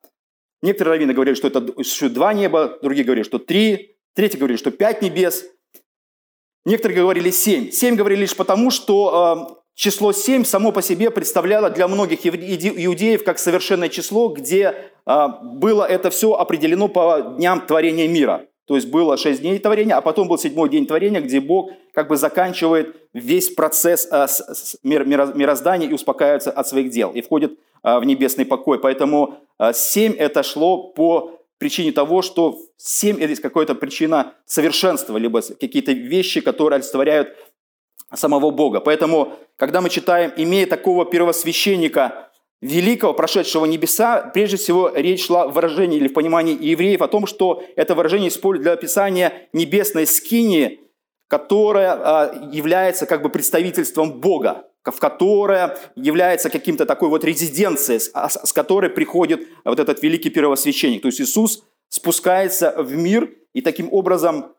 Некоторые 0.61 0.93
раввины 0.93 1.13
говорили, 1.13 1.35
что 1.35 1.47
это 1.47 1.65
существует 1.83 2.13
два 2.13 2.33
неба, 2.33 2.79
другие 2.81 3.03
говорили, 3.03 3.23
что 3.23 3.39
три, 3.39 3.95
третьи 4.13 4.37
говорили, 4.37 4.57
что 4.57 4.71
пять 4.71 5.01
небес. 5.01 5.45
Некоторые 6.67 6.99
говорили 6.99 7.29
семь. 7.29 7.71
Семь 7.71 7.95
говорили 7.95 8.21
лишь 8.21 8.35
потому, 8.35 8.71
что 8.71 9.47
э, 9.49 9.55
число 9.73 10.11
семь 10.11 10.43
само 10.43 10.73
по 10.73 10.81
себе 10.81 11.11
представляло 11.11 11.69
для 11.69 11.87
многих 11.87 12.27
иудеев 12.27 13.23
как 13.23 13.39
совершенное 13.39 13.87
число, 13.87 14.27
где 14.27 14.75
э, 15.05 15.27
было 15.43 15.85
это 15.85 16.09
все 16.09 16.33
определено 16.33 16.89
по 16.89 17.35
дням 17.37 17.65
творения 17.65 18.09
мира. 18.09 18.47
То 18.65 18.75
есть 18.75 18.89
было 18.89 19.15
шесть 19.15 19.39
дней 19.39 19.59
творения, 19.59 19.95
а 19.95 20.01
потом 20.01 20.27
был 20.27 20.37
седьмой 20.37 20.67
день 20.67 20.85
творения, 20.85 21.21
где 21.21 21.39
Бог 21.39 21.71
как 21.93 22.09
бы 22.09 22.17
заканчивает 22.17 22.97
весь 23.13 23.47
процесс 23.47 24.05
э, 24.11 24.27
мироздания 24.83 25.87
и 25.87 25.93
успокаивается 25.93 26.51
от 26.51 26.67
своих 26.67 26.89
дел 26.89 27.11
и 27.11 27.21
входит 27.21 27.57
в 27.81 28.03
небесный 28.03 28.45
покой. 28.45 28.77
Поэтому 28.79 29.35
семь 29.71 30.11
это 30.11 30.43
шло 30.43 30.89
по 30.89 31.39
причине 31.57 31.91
того, 31.91 32.21
что 32.21 32.59
семь– 32.77 33.19
это 33.21 33.41
какая-то 33.41 33.75
причина 33.75 34.33
совершенства, 34.45 35.17
либо 35.17 35.41
какие-то 35.41 35.91
вещи, 35.91 36.41
которые 36.41 36.77
олицетворяют 36.77 37.35
самого 38.13 38.51
Бога. 38.51 38.79
Поэтому, 38.79 39.33
когда 39.57 39.81
мы 39.81 39.89
читаем, 39.89 40.31
имея 40.37 40.65
такого 40.65 41.05
первосвященника, 41.05 42.29
великого, 42.61 43.13
прошедшего 43.13 43.65
небеса, 43.65 44.31
прежде 44.33 44.57
всего 44.57 44.91
речь 44.93 45.25
шла 45.25 45.47
в 45.47 45.53
выражении 45.53 45.97
или 45.97 46.07
в 46.07 46.13
понимании 46.13 46.57
евреев 46.59 47.01
о 47.01 47.07
том, 47.07 47.27
что 47.27 47.63
это 47.75 47.93
выражение 47.93 48.29
используют 48.29 48.63
для 48.63 48.73
описания 48.73 49.47
небесной 49.53 50.07
скинии, 50.07 50.79
которая 51.27 51.93
а, 51.93 52.49
является 52.51 53.05
как 53.05 53.21
бы 53.21 53.29
представительством 53.29 54.19
Бога 54.19 54.66
в 54.91 54.99
которая 54.99 55.77
является 55.95 56.49
каким-то 56.49 56.85
такой 56.85 57.09
вот 57.09 57.23
резиденцией, 57.23 57.99
с, 57.99 58.11
с 58.13 58.53
которой 58.53 58.89
приходит 58.89 59.47
вот 59.63 59.79
этот 59.79 60.01
великий 60.03 60.29
первосвященник. 60.29 61.01
То 61.01 61.07
есть 61.07 61.21
Иисус 61.21 61.63
спускается 61.89 62.73
в 62.77 62.95
мир 62.95 63.29
и 63.53 63.61
таким 63.61 63.91
образом 63.91 64.53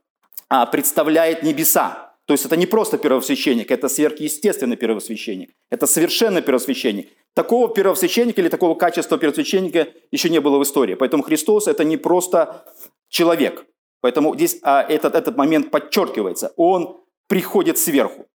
а, 0.49 0.67
представляет 0.67 1.43
небеса. 1.43 2.15
То 2.27 2.35
есть 2.35 2.45
это 2.45 2.57
не 2.57 2.67
просто 2.67 2.99
первосвященник, 2.99 3.71
это 3.71 3.89
сверхъестественный 3.89 4.77
первосвященник. 4.77 5.51
Это 5.71 5.87
совершенный 5.87 6.43
первосвященник. 6.43 7.09
Такого 7.35 7.73
первосвященника 7.73 8.41
или 8.41 8.49
такого 8.49 8.75
качества 8.75 9.17
первосвященника 9.17 9.89
еще 10.11 10.29
не 10.29 10.41
было 10.41 10.59
в 10.59 10.63
истории. 10.63 10.95
Поэтому 10.95 11.23
Христос– 11.23 11.67
это 11.69 11.85
не 11.85 11.97
просто 11.97 12.65
человек. 13.09 13.65
Поэтому 14.01 14.35
здесь 14.35 14.59
а, 14.63 14.83
этот, 14.83 15.15
этот 15.15 15.37
момент 15.37 15.71
подчеркивается. 15.71 16.53
Он 16.57 17.01
приходит 17.29 17.79
сверху. 17.79 18.27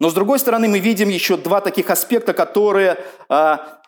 Но 0.00 0.08
с 0.08 0.14
другой 0.14 0.38
стороны, 0.38 0.66
мы 0.66 0.78
видим 0.78 1.10
еще 1.10 1.36
два 1.36 1.60
таких 1.60 1.90
аспекта, 1.90 2.32
которые 2.32 2.96
а, 3.28 3.80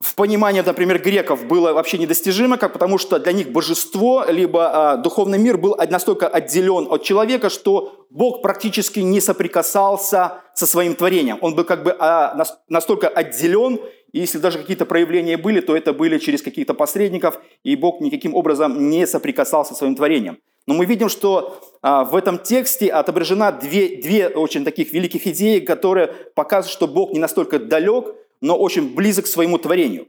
в 0.00 0.14
понимании, 0.14 0.60
например, 0.60 1.02
греков 1.02 1.46
было 1.46 1.72
вообще 1.72 1.98
недостижимо, 1.98 2.56
как 2.56 2.72
потому 2.72 2.98
что 2.98 3.18
для 3.18 3.32
них 3.32 3.50
божество, 3.50 4.24
либо 4.28 4.92
а, 4.92 4.96
духовный 4.96 5.38
мир 5.38 5.58
был 5.58 5.76
настолько 5.90 6.28
отделен 6.28 6.86
от 6.88 7.02
человека, 7.02 7.48
что 7.48 8.06
Бог 8.10 8.42
практически 8.42 9.00
не 9.00 9.20
соприкасался 9.20 10.34
со 10.54 10.66
своим 10.66 10.94
творением. 10.94 11.38
Он 11.40 11.56
был 11.56 11.64
как 11.64 11.82
бы 11.82 11.96
а, 11.98 12.36
настолько 12.68 13.08
отделен, 13.08 13.80
и 14.12 14.20
если 14.20 14.38
даже 14.38 14.58
какие-то 14.58 14.86
проявления 14.86 15.36
были, 15.36 15.60
то 15.60 15.76
это 15.76 15.92
были 15.92 16.18
через 16.18 16.42
каких-то 16.42 16.74
посредников, 16.74 17.40
и 17.64 17.74
Бог 17.74 18.00
никаким 18.00 18.34
образом 18.34 18.90
не 18.90 19.06
соприкасался 19.06 19.72
со 19.72 19.78
своим 19.78 19.96
творением. 19.96 20.38
Но 20.68 20.74
мы 20.74 20.84
видим, 20.84 21.08
что 21.08 21.58
а, 21.80 22.04
в 22.04 22.14
этом 22.14 22.38
тексте 22.38 22.90
отображена 22.90 23.52
две, 23.52 24.02
две 24.02 24.28
очень 24.28 24.66
таких 24.66 24.92
великих 24.92 25.26
идеи, 25.26 25.60
которые 25.60 26.08
показывают, 26.08 26.70
что 26.70 26.86
Бог 26.86 27.12
не 27.14 27.18
настолько 27.18 27.58
далек, 27.58 28.14
но 28.42 28.54
очень 28.54 28.94
близок 28.94 29.24
к 29.24 29.28
своему 29.28 29.56
творению. 29.56 30.08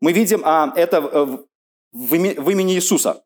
Мы 0.00 0.12
видим 0.12 0.40
а, 0.46 0.72
это 0.74 1.02
в, 1.02 1.44
в, 1.92 2.14
имени 2.50 2.72
Иисуса. 2.72 3.22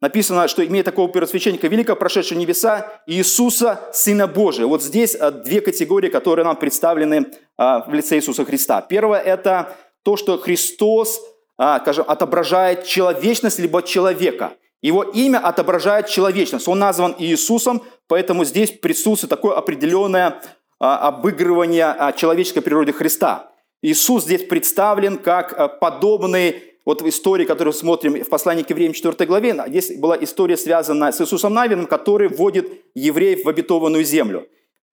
Написано, 0.00 0.48
что 0.48 0.66
имея 0.66 0.82
такого 0.82 1.08
первосвященника 1.12 1.68
великого, 1.68 1.94
прошедшего 1.94 2.40
небеса, 2.40 3.00
Иисуса, 3.06 3.78
Сына 3.92 4.26
Божия. 4.26 4.66
Вот 4.66 4.82
здесь 4.82 5.14
а, 5.14 5.30
две 5.30 5.60
категории, 5.60 6.08
которые 6.08 6.44
нам 6.44 6.56
представлены 6.56 7.26
а, 7.56 7.88
в 7.88 7.94
лице 7.94 8.16
Иисуса 8.16 8.44
Христа. 8.44 8.80
Первое– 8.80 9.20
это 9.24 9.76
то, 10.02 10.16
что 10.16 10.38
Христос, 10.38 11.20
скажем, 11.54 12.04
отображает 12.08 12.84
человечность 12.84 13.60
либо 13.60 13.80
человека– 13.84 14.54
его 14.82 15.02
имя 15.02 15.38
отображает 15.38 16.08
человечность. 16.08 16.68
Он 16.68 16.78
назван 16.78 17.14
Иисусом, 17.18 17.82
поэтому 18.06 18.44
здесь 18.44 18.70
присутствует 18.70 19.30
такое 19.30 19.56
определенное 19.56 20.40
а, 20.78 21.08
обыгрывание 21.08 21.84
а, 21.86 22.12
человеческой 22.12 22.62
природы 22.62 22.92
Христа. 22.92 23.52
Иисус 23.82 24.24
здесь 24.24 24.44
представлен 24.44 25.18
как 25.18 25.52
а, 25.52 25.68
подобный, 25.68 26.62
вот 26.86 27.02
в 27.02 27.08
истории, 27.08 27.44
которую 27.44 27.74
смотрим 27.74 28.24
в 28.24 28.28
послании 28.28 28.62
к 28.62 28.70
евреям 28.70 28.94
4 28.94 29.26
главе, 29.26 29.62
здесь 29.68 29.98
была 29.98 30.16
история, 30.16 30.56
связанная 30.56 31.12
с 31.12 31.20
Иисусом 31.20 31.52
Навином, 31.52 31.86
который 31.86 32.28
вводит 32.28 32.72
евреев 32.94 33.44
в 33.44 33.48
обетованную 33.48 34.02
землю, 34.02 34.48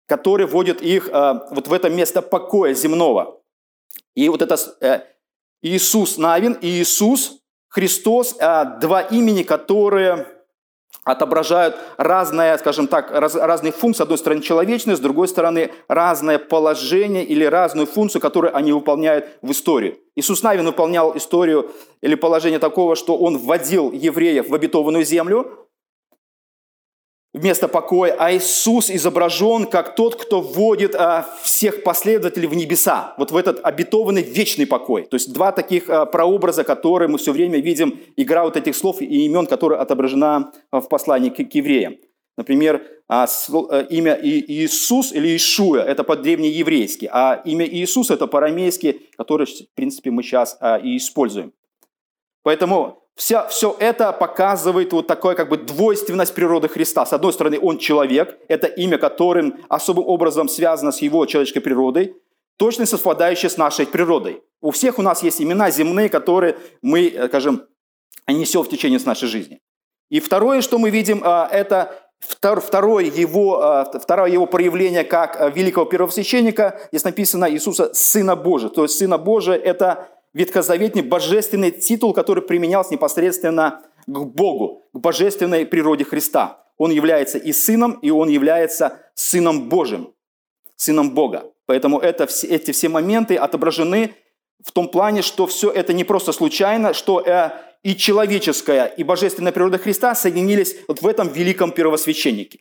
который 0.07 0.47
вводит 0.47 0.81
их 0.81 1.11
вот 1.12 1.67
в 1.67 1.73
это 1.73 1.91
место 1.91 2.23
покоя 2.23 2.73
земного. 2.73 3.43
И 4.15 4.29
вот 4.29 4.43
это 4.43 4.57
э, 4.81 5.01
Иисус 5.62 6.19
Навин 6.19 6.53
и 6.55 6.69
Иисус 6.69 7.42
Христос, 7.73 8.37
а, 8.38 8.67
два 8.67 9.00
имени, 9.00 9.45
которые 9.45 10.26
отображают 11.05 11.75
разные, 11.97 12.59
скажем 12.59 12.87
так, 12.87 13.11
раз, 13.11 13.35
разные 13.35 13.73
функции. 13.73 14.00
С 14.00 14.02
одной 14.02 14.19
стороны, 14.19 14.43
человечность, 14.43 14.99
с 14.99 15.02
другой 15.02 15.26
стороны, 15.26 15.73
разное 15.88 16.38
положение 16.38 17.25
или 17.25 17.45
разную 17.45 17.87
функцию, 17.87 18.21
которую 18.21 18.55
они 18.55 18.73
выполняют 18.73 19.26
в 19.41 19.50
истории. 19.50 19.99
Иисус 20.14 20.43
Навин 20.43 20.67
выполнял 20.67 21.17
историю 21.17 21.71
или 22.02 22.14
положение 22.14 22.59
такого, 22.59 22.95
что 22.95 23.17
он 23.17 23.38
вводил 23.38 23.91
евреев 23.91 24.50
в 24.50 24.55
обетованную 24.55 25.07
землю, 25.07 25.67
вместо 27.33 27.69
покоя, 27.69 28.15
а 28.19 28.35
Иисус 28.35 28.91
изображен 28.91 29.67
как 29.67 29.95
тот, 29.95 30.17
кто 30.17 30.41
вводит 30.41 30.95
а, 30.95 31.27
всех 31.43 31.83
последователей 31.83 32.47
в 32.47 32.55
небеса, 32.55 33.15
вот 33.19 33.31
в 33.31 33.37
этот 33.37 33.61
обетованный 33.62 34.23
вечный 34.23 34.67
покой. 34.67 35.05
То 35.05 35.17
есть 35.17 35.33
два 35.33 35.53
таких 35.53 35.89
а, 35.89 36.07
прообраза, 36.07 36.65
которые 36.65 37.09
мы 37.09 37.19
все 37.19 37.33
время 37.33 37.61
видим, 37.61 37.99
игра 38.17 38.45
вот 38.45 38.57
этих 38.57 38.77
слов 38.77 39.01
и 39.01 39.25
имен, 39.27 39.47
которые 39.47 39.81
отображена 39.81 40.53
а, 40.71 40.81
в 40.81 40.89
послании 40.89 41.31
к, 41.31 41.55
евреям. 41.55 41.97
Например, 42.37 42.83
а, 43.09 43.27
имя 43.91 44.19
Иисус 44.23 45.12
или 45.12 45.37
Ишуя– 45.37 45.83
это 45.85 46.05
по-древнееврейски, 46.05 47.09
а 47.12 47.43
имя 47.45 47.67
Иисус– 47.67 48.11
это 48.11 48.27
по-арамейски, 48.27 49.01
которое, 49.17 49.47
в 49.47 49.75
принципе, 49.75 50.11
мы 50.11 50.23
сейчас 50.23 50.59
и 50.83 50.97
используем. 50.97 51.53
Поэтому 52.43 53.03
Вся, 53.15 53.47
все 53.49 53.77
это 53.79 54.11
показывает 54.13 54.93
вот 54.93 55.07
такую 55.07 55.37
как 55.37 55.51
бы 55.51 55.59
двойственность 55.59 56.35
природы 56.35 56.69
Христа. 56.69 57.05
С 57.05 57.13
одной 57.13 57.33
стороны, 57.33 57.59
он 57.61 57.77
человек, 57.77 58.39
это 58.49 58.67
имя, 58.67 58.97
которым 58.97 59.61
особым 59.69 60.07
образом 60.07 60.49
связано 60.49 60.93
с 60.93 61.03
его 61.03 61.27
человеческой 61.27 61.61
природой, 61.61 62.17
точно 62.57 62.87
совпадающее 62.87 63.51
с 63.51 63.59
нашей 63.59 63.87
природой. 63.87 64.43
У 64.63 64.71
всех 64.71 64.99
у 64.99 65.03
нас 65.03 65.23
есть 65.23 65.43
имена 65.43 65.71
земные, 65.71 66.09
которые 66.09 66.57
мы, 66.81 67.09
э, 67.09 67.29
скажем, 67.29 67.67
несем 68.27 68.63
в 68.63 68.71
течение 68.71 68.99
нашей 69.05 69.29
жизни. 69.29 69.61
И 70.09 70.19
второе, 70.21 70.63
что 70.63 70.79
мы 70.79 70.89
видим, 70.89 71.23
а, 71.25 71.49
это 71.53 71.95
второе 72.21 73.05
его, 73.05 73.61
а, 73.61 73.85
второе 73.85 74.31
его 74.31 74.47
проявление 74.47 75.05
как 75.05 75.55
великого 75.55 75.85
первосвященника. 75.85 76.81
Здесь 76.93 77.05
написано 77.05 77.51
Иисуса 77.51 77.93
Сына 77.93 78.37
Божия. 78.37 78.71
То 78.71 78.85
есть 78.85 78.97
Сына 78.97 79.19
Божия– 79.19 79.55
это 79.65 80.09
ветхозаветный 80.35 81.03
божественный 81.03 81.71
титул, 81.71 82.12
который 82.12 82.43
применялся 82.43 82.93
непосредственно 82.93 83.83
к 84.07 84.19
Богу, 84.19 84.83
к 84.93 84.99
божественной 84.99 85.67
природе 85.67 86.05
Христа. 86.05 86.65
Он 86.79 86.91
является 86.91 87.39
и 87.39 87.53
сыном, 87.53 87.93
и 88.03 88.11
он 88.11 88.29
является 88.29 89.01
сыном 89.15 89.69
Божьим, 89.69 90.15
сыном 90.77 91.15
Бога. 91.15 91.53
Поэтому 91.67 91.99
это, 91.99 92.29
эти 92.43 92.73
все 92.73 92.89
моменты 92.89 93.37
отображены 93.37 94.15
в 94.65 94.73
том 94.73 94.89
плане, 94.89 95.23
что 95.23 95.47
все 95.47 95.71
это 95.71 95.93
не 95.93 96.05
просто 96.05 96.33
случайно, 96.33 96.95
что 96.95 97.21
э, 97.21 97.51
и 97.83 97.97
человеческая, 97.97 98.87
и 98.87 99.05
божественная 99.05 99.53
природа 99.53 99.79
Христа 99.79 100.15
соединились 100.15 100.77
вот 100.89 101.03
в 101.03 101.07
этом 101.07 101.29
великом 101.29 101.73
первосвященнике. 101.73 102.61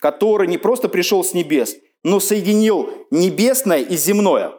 который 0.00 0.46
не 0.46 0.58
просто 0.58 0.88
пришел 0.88 1.24
с 1.24 1.34
небес, 1.34 1.76
но 2.04 2.20
соединил 2.20 2.90
небесное 3.10 3.80
и 3.80 3.96
земное. 3.96 4.52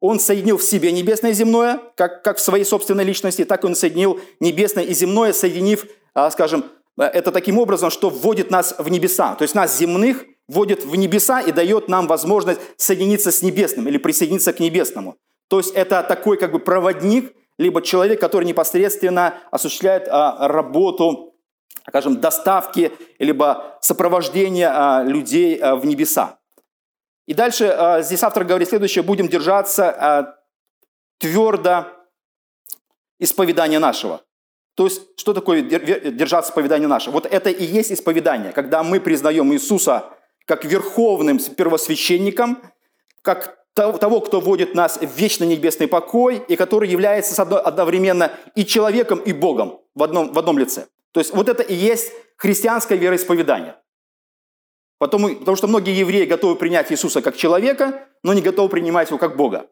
Он 0.00 0.18
соединил 0.18 0.56
в 0.56 0.62
себе 0.62 0.92
небесное 0.92 1.30
и 1.30 1.34
земное, 1.34 1.80
как, 1.94 2.22
как 2.22 2.38
в 2.38 2.40
своей 2.40 2.64
собственной 2.64 3.04
личности, 3.04 3.44
так 3.44 3.64
он 3.64 3.74
соединил 3.74 4.18
небесное 4.40 4.84
и 4.84 4.94
земное, 4.94 5.32
соединив, 5.32 5.86
а, 6.14 6.30
скажем, 6.30 6.64
это 6.96 7.32
таким 7.32 7.58
образом, 7.58 7.90
что 7.90 8.10
вводит 8.10 8.50
нас 8.50 8.74
в 8.78 8.88
небеса. 8.88 9.34
То 9.34 9.42
есть 9.42 9.54
нас 9.54 9.78
земных 9.78 10.24
вводит 10.48 10.84
в 10.84 10.96
небеса 10.96 11.40
и 11.40 11.52
дает 11.52 11.88
нам 11.88 12.06
возможность 12.06 12.60
соединиться 12.76 13.30
с 13.30 13.42
небесным 13.42 13.88
или 13.88 13.98
присоединиться 13.98 14.52
к 14.52 14.60
небесному. 14.60 15.16
То 15.48 15.58
есть 15.58 15.72
это 15.74 16.02
такой 16.02 16.36
как 16.36 16.52
бы 16.52 16.58
проводник, 16.58 17.32
либо 17.58 17.82
человек, 17.82 18.20
который 18.20 18.44
непосредственно 18.44 19.34
осуществляет 19.50 20.08
а, 20.08 20.48
работу, 20.48 21.34
скажем, 21.86 22.20
доставки, 22.20 22.92
либо 23.18 23.78
сопровождения 23.80 24.70
а, 24.72 25.02
людей 25.04 25.56
а, 25.56 25.76
в 25.76 25.84
небеса. 25.84 26.39
И 27.30 27.34
дальше 27.34 27.66
а, 27.66 28.02
здесь 28.02 28.24
автор 28.24 28.42
говорит 28.42 28.68
следующее, 28.68 29.04
будем 29.04 29.28
держаться 29.28 29.88
а, 29.88 30.34
твердо 31.18 31.86
исповедания 33.20 33.78
нашего. 33.78 34.22
То 34.74 34.86
есть, 34.86 35.02
что 35.16 35.32
такое 35.32 35.62
держаться 35.62 36.50
исповедания 36.50 36.88
нашего? 36.88 37.12
Вот 37.12 37.26
это 37.26 37.48
и 37.48 37.64
есть 37.64 37.92
исповедание, 37.92 38.50
когда 38.50 38.82
мы 38.82 38.98
признаем 38.98 39.52
Иисуса 39.52 40.06
как 40.44 40.64
верховным 40.64 41.38
первосвященником, 41.38 42.60
как 43.22 43.58
того, 43.74 44.22
кто 44.22 44.40
вводит 44.40 44.74
нас 44.74 44.98
в 44.98 45.16
вечный 45.16 45.46
небесный 45.46 45.86
покой, 45.86 46.42
и 46.48 46.56
который 46.56 46.88
является 46.88 47.40
одновременно 47.40 48.32
и 48.56 48.66
человеком, 48.66 49.20
и 49.20 49.32
Богом 49.32 49.78
в 49.94 50.02
одном, 50.02 50.32
в 50.32 50.38
одном 50.40 50.58
лице. 50.58 50.88
То 51.12 51.20
есть 51.20 51.32
вот 51.32 51.48
это 51.48 51.62
и 51.62 51.76
есть 51.76 52.10
христианское 52.36 52.96
вероисповедание. 52.98 53.76
Потому, 55.00 55.34
потому 55.34 55.56
что 55.56 55.66
многие 55.66 55.98
евреи 55.98 56.26
готовы 56.26 56.56
принять 56.56 56.92
Иисуса 56.92 57.22
как 57.22 57.34
человека, 57.34 58.06
но 58.22 58.34
не 58.34 58.42
готовы 58.42 58.68
принимать 58.68 59.08
его 59.08 59.16
как 59.16 59.34
Бога. 59.34 59.66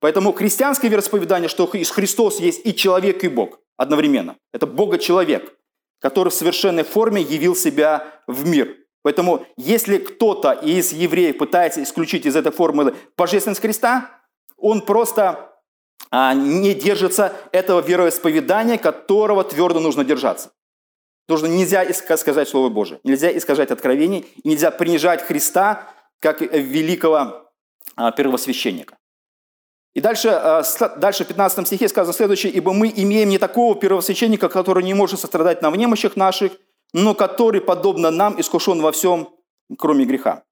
Поэтому 0.00 0.32
христианское 0.32 0.88
вероисповедание, 0.88 1.50
что 1.50 1.66
Христос 1.66 2.40
есть 2.40 2.62
и 2.64 2.74
человек, 2.74 3.22
и 3.24 3.28
Бог 3.28 3.60
одновременно. 3.76 4.38
Это 4.54 4.66
Бога-человек, 4.66 5.54
который 6.00 6.30
в 6.30 6.34
совершенной 6.34 6.82
форме 6.82 7.20
явил 7.20 7.54
себя 7.54 8.22
в 8.26 8.46
мир. 8.48 8.74
Поэтому 9.02 9.44
если 9.58 9.98
кто-то 9.98 10.52
из 10.52 10.92
евреев 10.92 11.36
пытается 11.36 11.82
исключить 11.82 12.24
из 12.24 12.36
этой 12.36 12.52
формулы 12.52 12.94
божественность 13.18 13.60
Христа, 13.60 14.22
он 14.56 14.80
просто 14.80 15.52
а, 16.10 16.32
не 16.32 16.72
держится 16.72 17.34
этого 17.52 17.82
вероисповедания, 17.82 18.78
которого 18.78 19.44
твердо 19.44 19.78
нужно 19.78 20.04
держаться. 20.04 20.52
Нужно, 21.30 21.46
нельзя 21.46 21.86
сказать 21.94 22.48
Слово 22.48 22.70
Божие, 22.70 22.98
нельзя 23.04 23.30
искажать 23.36 23.70
откровений, 23.70 24.26
нельзя 24.42 24.72
принижать 24.72 25.22
Христа 25.22 25.88
как 26.18 26.40
великого 26.40 27.48
а, 27.94 28.10
первосвященника. 28.10 28.98
И 29.94 30.00
дальше, 30.00 30.28
а, 30.28 30.64
дальше 30.96 31.24
в 31.24 31.28
15 31.28 31.66
стихе 31.68 31.88
сказано 31.88 32.12
следующее. 32.12 32.52
«Ибо 32.52 32.72
мы 32.72 32.92
имеем 32.94 33.28
не 33.28 33.38
такого 33.38 33.76
первосвященника, 33.76 34.48
который 34.48 34.82
не 34.82 34.92
может 34.92 35.20
сострадать 35.20 35.62
нам 35.62 35.72
в 35.72 35.76
немощах 35.76 36.16
наших, 36.16 36.50
но 36.92 37.14
который, 37.14 37.60
подобно 37.60 38.10
нам, 38.10 38.40
искушен 38.40 38.82
во 38.82 38.90
всем, 38.90 39.28
кроме 39.78 40.06
греха». 40.06 40.42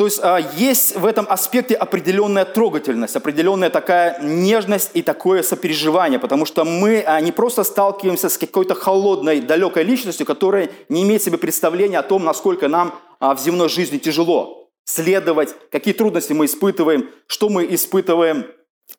То 0.00 0.06
есть 0.06 0.18
а, 0.22 0.38
есть 0.56 0.96
в 0.96 1.04
этом 1.04 1.26
аспекте 1.28 1.74
определенная 1.74 2.46
трогательность, 2.46 3.16
определенная 3.16 3.68
такая 3.68 4.18
нежность 4.22 4.92
и 4.94 5.02
такое 5.02 5.42
сопереживание, 5.42 6.18
потому 6.18 6.46
что 6.46 6.64
мы 6.64 7.04
а, 7.06 7.20
не 7.20 7.32
просто 7.32 7.64
сталкиваемся 7.64 8.30
с 8.30 8.38
какой-то 8.38 8.74
холодной, 8.74 9.42
далекой 9.42 9.82
личностью, 9.82 10.24
которая 10.24 10.70
не 10.88 11.02
имеет 11.02 11.22
себе 11.22 11.36
представления 11.36 11.98
о 11.98 12.02
том, 12.02 12.24
насколько 12.24 12.66
нам 12.66 12.98
в 13.20 13.36
земной 13.40 13.68
жизни 13.68 13.98
тяжело 13.98 14.70
следовать, 14.86 15.54
какие 15.70 15.92
трудности 15.92 16.32
мы 16.32 16.46
испытываем, 16.46 17.10
что 17.26 17.50
мы 17.50 17.66
испытываем, 17.74 18.46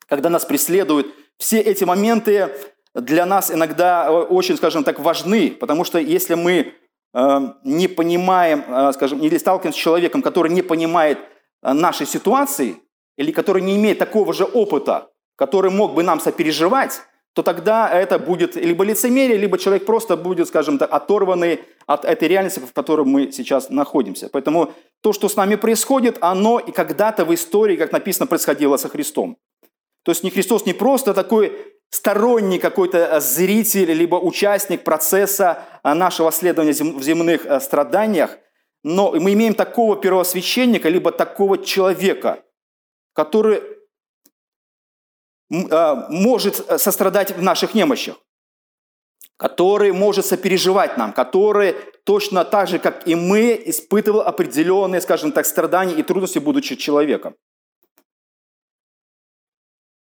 когда 0.06 0.30
нас 0.30 0.44
преследуют. 0.44 1.08
Все 1.36 1.58
эти 1.58 1.82
моменты 1.82 2.54
для 2.94 3.26
нас 3.26 3.50
иногда 3.50 4.12
очень, 4.12 4.56
скажем 4.56 4.84
так, 4.84 5.00
важны, 5.00 5.50
потому 5.50 5.82
что 5.82 5.98
если 5.98 6.34
мы 6.34 6.74
не 7.14 7.88
понимаем, 7.88 8.64
э, 8.66 8.92
скажем, 8.92 9.20
или 9.20 9.38
сталкиваемся 9.38 9.78
с 9.78 9.82
человеком, 9.82 10.22
который 10.22 10.50
не 10.50 10.62
понимает 10.62 11.18
нашей 11.62 12.06
ситуации, 12.06 12.76
или 13.16 13.32
который 13.32 13.62
не 13.62 13.76
имеет 13.76 13.98
такого 13.98 14.32
же 14.32 14.44
опыта, 14.44 15.10
который 15.36 15.70
мог 15.70 15.94
бы 15.94 16.02
нам 16.02 16.20
сопереживать, 16.20 17.02
то 17.34 17.42
тогда 17.42 17.88
это 17.88 18.18
будет 18.18 18.56
либо 18.56 18.84
лицемерие, 18.84 19.38
либо 19.38 19.58
человек 19.58 19.86
просто 19.86 20.16
будет, 20.16 20.48
скажем 20.48 20.78
так, 20.78 20.92
оторванный 20.92 21.60
от 21.86 22.04
этой 22.04 22.28
реальности, 22.28 22.60
в 22.60 22.72
которой 22.72 23.06
мы 23.06 23.32
сейчас 23.32 23.70
находимся. 23.70 24.28
Поэтому 24.30 24.72
то, 25.00 25.12
что 25.12 25.28
с 25.28 25.36
нами 25.36 25.56
происходит, 25.56 26.18
оно 26.20 26.58
и 26.58 26.72
когда-то 26.72 27.24
в 27.24 27.32
истории, 27.32 27.76
как 27.76 27.92
написано, 27.92 28.26
происходило 28.26 28.76
со 28.76 28.88
Христом. 28.88 29.38
То 30.04 30.12
есть 30.12 30.24
не 30.24 30.30
Христос 30.30 30.66
не 30.66 30.74
просто 30.74 31.14
такой 31.14 31.52
сторонний 31.92 32.58
какой-то 32.58 33.20
зритель, 33.20 33.92
либо 33.92 34.16
участник 34.16 34.82
процесса 34.82 35.62
нашего 35.84 36.32
следования 36.32 36.72
в 36.72 37.02
земных 37.02 37.44
э, 37.46 37.60
страданиях, 37.60 38.38
но 38.82 39.12
мы 39.12 39.34
имеем 39.34 39.54
такого 39.54 39.96
первосвященника, 39.96 40.88
либо 40.88 41.12
такого 41.12 41.58
человека, 41.58 42.42
который 43.12 43.62
может 45.50 46.64
э, 46.66 46.78
сострадать 46.78 47.36
в 47.36 47.42
наших 47.42 47.74
немощах, 47.74 48.16
который 49.36 49.92
может 49.92 50.24
сопереживать 50.24 50.96
нам, 50.96 51.12
который 51.12 51.74
точно 52.04 52.44
так 52.44 52.68
же, 52.68 52.78
как 52.78 53.06
и 53.06 53.14
мы, 53.14 53.62
испытывал 53.66 54.22
определенные, 54.22 55.02
скажем 55.02 55.30
так, 55.30 55.44
страдания 55.44 55.94
и 55.94 56.02
трудности, 56.02 56.38
будучи 56.38 56.76
человеком. 56.76 57.36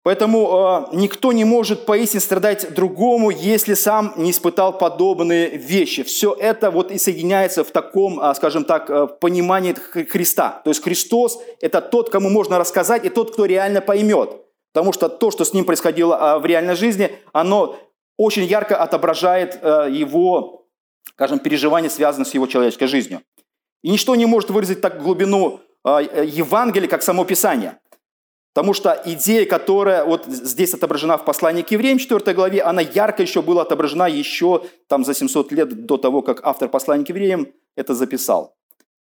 Поэтому 0.07 0.87
э, 0.91 0.95
никто 0.95 1.33
не 1.33 1.43
может 1.43 1.85
поистине 1.85 2.21
страдать 2.21 2.73
другому, 2.73 3.29
если 3.29 3.73
сам 3.73 4.13
не 4.15 4.31
испытал 4.31 4.77
подобные 4.77 5.57
вещи. 5.57 6.03
Все 6.03 6.33
это 6.33 6.71
вот 6.71 6.91
и 6.91 6.97
соединяется 6.97 7.65
в 7.65 7.71
таком, 7.71 8.17
э, 8.17 8.33
скажем 8.35 8.63
так, 8.63 8.89
э, 8.89 9.07
понимании 9.19 9.73
Христа. 9.73 10.61
То 10.63 10.69
есть 10.69 10.81
Христос– 10.81 11.39
это 11.61 11.81
тот, 11.81 12.09
кому 12.09 12.29
можно 12.29 12.57
рассказать, 12.57 13.03
и 13.03 13.09
тот, 13.09 13.33
кто 13.33 13.45
реально 13.45 13.81
поймет– 13.81 14.29
Потому 14.77 14.93
что 14.93 15.09
то, 15.09 15.31
что 15.31 15.43
с 15.43 15.53
ним 15.53 15.65
происходило 15.65 16.15
а, 16.17 16.37
в 16.37 16.45
реальной 16.45 16.75
жизни, 16.75 17.09
оно 17.33 17.79
очень 18.15 18.43
ярко 18.43 18.77
отображает 18.77 19.57
э, 19.59 19.87
его, 19.91 20.67
скажем, 21.15 21.39
переживания, 21.39 21.89
связанные 21.89 22.27
с 22.27 22.33
его 22.35 22.45
человеческой 22.45 22.85
жизнью. 22.85 23.21
И 23.81 23.89
ничто 23.89 24.15
не 24.15 24.27
может 24.27 24.51
выразить 24.51 24.79
так 24.79 25.01
глубину 25.01 25.61
а, 25.83 25.99
Евангелия, 26.01 26.87
как 26.87 27.01
само 27.01 27.25
Писание. 27.25 27.79
Потому 28.57 28.73
что 28.73 28.99
идея, 29.05 29.45
которая 29.45 30.03
вот 30.03 30.25
здесь 30.25 30.73
отображена 30.73 31.19
в 31.19 31.25
послании 31.25 31.61
к 31.61 31.69
евреям, 31.69 31.99
4 31.99 32.33
главе, 32.33 32.63
она 32.63 32.81
ярко 32.81 33.21
еще 33.21 33.43
была 33.43 33.61
отображена 33.61 34.09
еще 34.09 34.63
там 34.87 35.05
за 35.05 35.13
700 35.13 35.51
лет 35.51 35.85
до 35.85 35.97
того, 35.97 36.23
как 36.23 36.43
автор 36.43 36.67
послания 36.67 37.05
к 37.05 37.09
евреям 37.09 37.53
это 37.75 37.93
записал. 37.93 38.55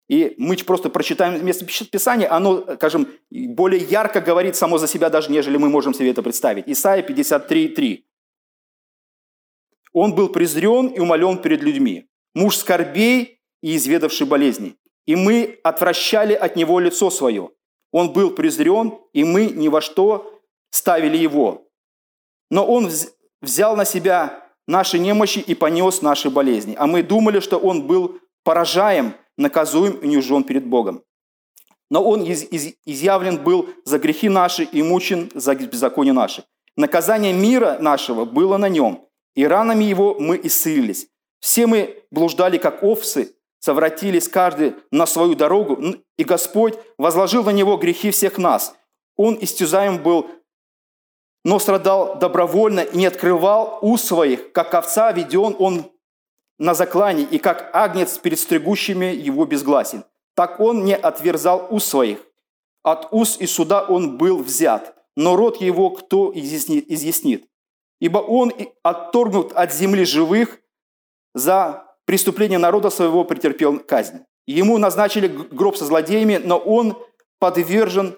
И 0.09 0.35
мы 0.37 0.57
просто 0.57 0.89
прочитаем 0.89 1.45
место 1.45 1.65
Писания, 1.89 2.29
оно, 2.29 2.65
скажем, 2.75 3.07
более 3.31 3.81
ярко 3.81 4.19
говорит 4.19 4.57
само 4.57 4.77
за 4.77 4.87
себя, 4.87 5.09
даже 5.09 5.31
нежели 5.31 5.55
мы 5.55 5.69
можем 5.69 5.93
себе 5.93 6.09
это 6.09 6.21
представить. 6.21 6.65
Исайя 6.67 7.01
53:3. 7.01 8.03
Он 9.93 10.15
был 10.15 10.27
презрен 10.27 10.87
и 10.87 10.99
умолен 10.99 11.37
перед 11.37 11.63
людьми, 11.63 12.09
муж 12.33 12.57
скорбей 12.57 13.39
и 13.63 13.77
изведавший 13.77 14.27
болезней. 14.27 14.75
И 15.05 15.15
мы 15.15 15.59
отвращали 15.63 16.33
от 16.33 16.57
него 16.57 16.81
лицо 16.81 17.09
свое. 17.09 17.51
Он 17.95 18.11
был 18.11 18.31
презрен, 18.31 18.93
и 19.13 19.23
мы 19.23 19.45
ни 19.45 19.69
во 19.69 19.79
что 19.79 20.41
ставили 20.69 21.15
его. 21.15 21.69
Но 22.51 22.65
он 22.65 22.91
взял 23.41 23.77
на 23.77 23.85
себя 23.85 24.43
наши 24.67 24.99
немощи 24.99 25.39
и 25.39 25.55
понес 25.55 26.01
наши 26.01 26.29
болезни. 26.29 26.75
А 26.77 26.87
мы 26.87 27.03
думали, 27.03 27.39
что 27.39 27.57
он 27.57 27.87
был 27.87 28.19
поражаем, 28.43 29.13
наказуем 29.37 29.93
и 29.93 30.07
унижен 30.07 30.43
перед 30.43 30.65
Богом. 30.65 31.03
Но 31.89 32.03
Он 32.03 32.21
из, 32.21 32.43
из, 32.43 32.73
изъявлен 32.83 33.41
был 33.41 33.69
за 33.85 33.97
грехи 33.97 34.27
наши 34.27 34.63
и 34.63 34.83
мучен 34.83 35.31
за 35.33 35.55
беззаконие 35.55 36.11
наши. 36.11 36.43
Наказание 36.75 37.31
мира 37.31 37.77
нашего 37.79 38.25
было 38.25 38.57
на 38.57 38.67
нем, 38.67 39.07
и 39.35 39.47
ранами 39.47 39.85
его 39.85 40.17
мы 40.19 40.37
исцелились. 40.43 41.07
Все 41.39 41.65
мы 41.65 42.03
блуждали, 42.11 42.57
как 42.57 42.83
овцы, 42.83 43.34
совратились 43.65 44.27
каждый 44.27 44.75
на 44.91 45.07
свою 45.07 45.33
дорогу, 45.33 45.79
и 46.17 46.23
Господь 46.23 46.75
возложил 46.99 47.43
на 47.43 47.49
него 47.49 47.77
грехи 47.77 48.11
всех 48.11 48.37
нас. 48.37 48.75
Он 49.15 49.35
истязаем 49.41 49.97
был, 50.03 50.29
но 51.43 51.57
страдал 51.57 52.19
добровольно 52.19 52.81
и 52.81 52.95
не 52.95 53.07
открывал 53.07 53.79
уст 53.81 54.05
своих, 54.05 54.51
как 54.51 54.75
овца 54.75 55.11
веден 55.11 55.55
он 55.57 55.91
на 56.59 56.75
заклане, 56.75 57.23
и 57.23 57.39
как 57.39 57.71
агнец 57.73 58.19
перед 58.19 58.39
стригущими 58.39 59.05
его 59.05 59.47
безгласен. 59.47 60.03
Так 60.35 60.59
он 60.59 60.85
не 60.85 60.95
отверзал 60.95 61.65
уст 61.71 61.87
своих. 61.87 62.19
От 62.83 63.07
уст 63.11 63.41
и 63.41 63.47
суда 63.47 63.81
он 63.81 64.19
был 64.19 64.43
взят, 64.43 64.95
но 65.15 65.35
род 65.35 65.59
его 65.59 65.89
кто 65.89 66.31
изъяснит? 66.35 67.49
Ибо 67.99 68.19
он 68.19 68.53
отторгнут 68.83 69.53
от 69.53 69.73
земли 69.73 70.05
живых, 70.05 70.59
за 71.33 71.85
преступление 72.05 72.59
народа 72.59 72.89
своего 72.89 73.23
претерпел 73.23 73.79
казнь. 73.79 74.19
Ему 74.47 74.77
назначили 74.77 75.27
гроб 75.27 75.75
со 75.75 75.85
злодеями, 75.85 76.39
но 76.43 76.57
он 76.57 76.97
подвержен, 77.39 78.17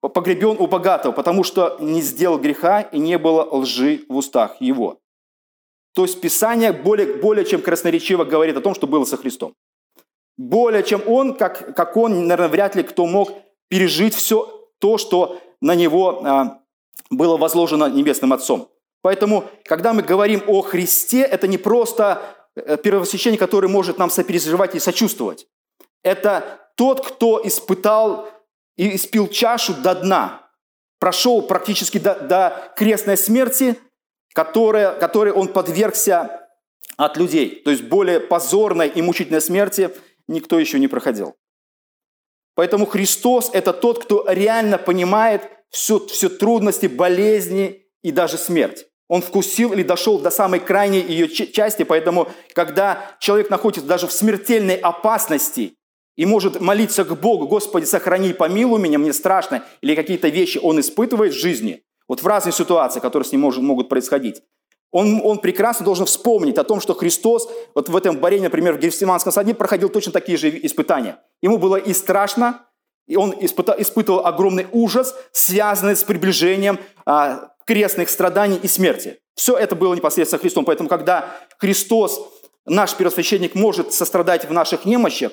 погребен 0.00 0.56
у 0.58 0.66
богатого, 0.66 1.12
потому 1.12 1.42
что 1.42 1.76
не 1.80 2.02
сделал 2.02 2.38
греха 2.38 2.82
и 2.82 2.98
не 2.98 3.18
было 3.18 3.42
лжи 3.50 4.04
в 4.08 4.16
устах 4.16 4.60
его. 4.60 4.98
То 5.94 6.02
есть 6.02 6.20
Писание 6.20 6.72
более, 6.72 7.14
более 7.14 7.44
чем 7.44 7.62
красноречиво 7.62 8.24
говорит 8.24 8.56
о 8.56 8.60
том, 8.60 8.74
что 8.74 8.86
было 8.86 9.04
со 9.04 9.16
Христом. 9.16 9.54
Более 10.36 10.82
чем 10.82 11.02
он, 11.06 11.34
как, 11.34 11.74
как 11.76 11.96
он, 11.96 12.26
наверное, 12.26 12.48
вряд 12.48 12.74
ли 12.74 12.82
кто 12.82 13.06
мог 13.06 13.30
пережить 13.68 14.14
все 14.14 14.68
то, 14.80 14.98
что 14.98 15.38
на 15.60 15.74
него 15.74 16.20
а, 16.24 16.60
было 17.10 17.36
возложено 17.36 17.88
Небесным 17.88 18.32
Отцом. 18.32 18.68
Поэтому, 19.02 19.44
когда 19.64 19.92
мы 19.92 20.02
говорим 20.02 20.42
о 20.46 20.62
Христе, 20.62 21.20
это 21.20 21.46
не 21.46 21.58
просто 21.58 22.22
первосвященник, 22.54 23.40
который 23.40 23.68
может 23.68 23.98
нам 23.98 24.10
сопереживать 24.10 24.74
и 24.74 24.80
сочувствовать. 24.80 25.46
Это 26.02 26.60
тот, 26.76 27.06
кто 27.06 27.40
испытал 27.44 28.28
и 28.76 28.96
испил 28.96 29.28
чашу 29.28 29.74
до 29.74 29.94
дна, 29.94 30.50
прошел 30.98 31.42
практически 31.42 31.98
до, 31.98 32.14
до 32.14 32.72
крестной 32.76 33.16
смерти, 33.16 33.78
которая, 34.32 34.98
которой 34.98 35.32
он 35.32 35.48
подвергся 35.48 36.48
от 36.96 37.16
людей. 37.16 37.62
То 37.64 37.70
есть 37.70 37.84
более 37.84 38.20
позорной 38.20 38.88
и 38.88 39.02
мучительной 39.02 39.40
смерти 39.40 39.90
никто 40.28 40.58
еще 40.58 40.78
не 40.78 40.88
проходил. 40.88 41.36
Поэтому 42.54 42.86
Христос– 42.86 43.50
это 43.52 43.72
тот, 43.72 44.04
кто 44.04 44.24
реально 44.28 44.78
понимает 44.78 45.42
все, 45.70 45.98
все 46.06 46.28
трудности, 46.28 46.86
болезни 46.86 47.86
и 48.02 48.12
даже 48.12 48.38
смерть. 48.38 48.86
Он 49.14 49.22
вкусил 49.22 49.72
или 49.72 49.84
дошел 49.84 50.18
до 50.18 50.30
самой 50.30 50.58
крайней 50.58 51.00
ее 51.00 51.28
части, 51.28 51.84
поэтому, 51.84 52.26
когда 52.52 53.12
человек 53.20 53.48
находится 53.48 53.86
даже 53.86 54.08
в 54.08 54.12
смертельной 54.12 54.74
опасности 54.74 55.76
и 56.16 56.26
может 56.26 56.60
молиться 56.60 57.04
к 57.04 57.16
Богу, 57.20 57.46
«Господи, 57.46 57.84
сохрани, 57.84 58.32
помилуй 58.32 58.80
меня, 58.80 58.98
мне 58.98 59.12
страшно», 59.12 59.62
или 59.82 59.94
какие-то 59.94 60.26
вещи 60.26 60.58
он 60.60 60.80
испытывает 60.80 61.32
в 61.32 61.38
жизни, 61.38 61.84
вот 62.08 62.24
в 62.24 62.26
разных 62.26 62.56
ситуациях, 62.56 63.02
которые 63.02 63.24
с 63.24 63.30
ним 63.30 63.42
может, 63.42 63.62
могут 63.62 63.88
происходить, 63.88 64.42
он, 64.90 65.20
он 65.22 65.38
прекрасно 65.38 65.84
должен 65.84 66.06
вспомнить 66.06 66.58
о 66.58 66.64
том, 66.64 66.80
что 66.80 66.92
Христос 66.94 67.48
вот 67.76 67.88
в 67.88 67.96
этом 67.96 68.18
борении, 68.18 68.46
например, 68.46 68.74
в 68.74 68.80
Гефсиманском 68.80 69.32
саде 69.32 69.54
проходил 69.54 69.90
точно 69.90 70.10
такие 70.10 70.36
же 70.36 70.50
испытания. 70.66 71.20
Ему 71.40 71.58
было 71.58 71.76
и 71.76 71.94
страшно, 71.94 72.66
и 73.06 73.14
он 73.14 73.32
испытал, 73.38 73.76
испытывал 73.78 74.26
огромный 74.26 74.66
ужас, 74.72 75.14
связанный 75.30 75.94
с 75.94 76.02
приближением 76.02 76.80
а, 77.06 77.53
крестных 77.66 78.10
страданий 78.10 78.58
и 78.62 78.68
смерти. 78.68 79.20
Все 79.34 79.56
это 79.56 79.74
было 79.74 79.94
непосредственно 79.94 80.40
Христом. 80.40 80.64
Поэтому, 80.64 80.88
когда 80.88 81.36
Христос, 81.58 82.20
наш 82.64 82.94
первосвященник, 82.94 83.54
может 83.54 83.92
сострадать 83.92 84.44
в 84.44 84.52
наших 84.52 84.84
немощах, 84.84 85.32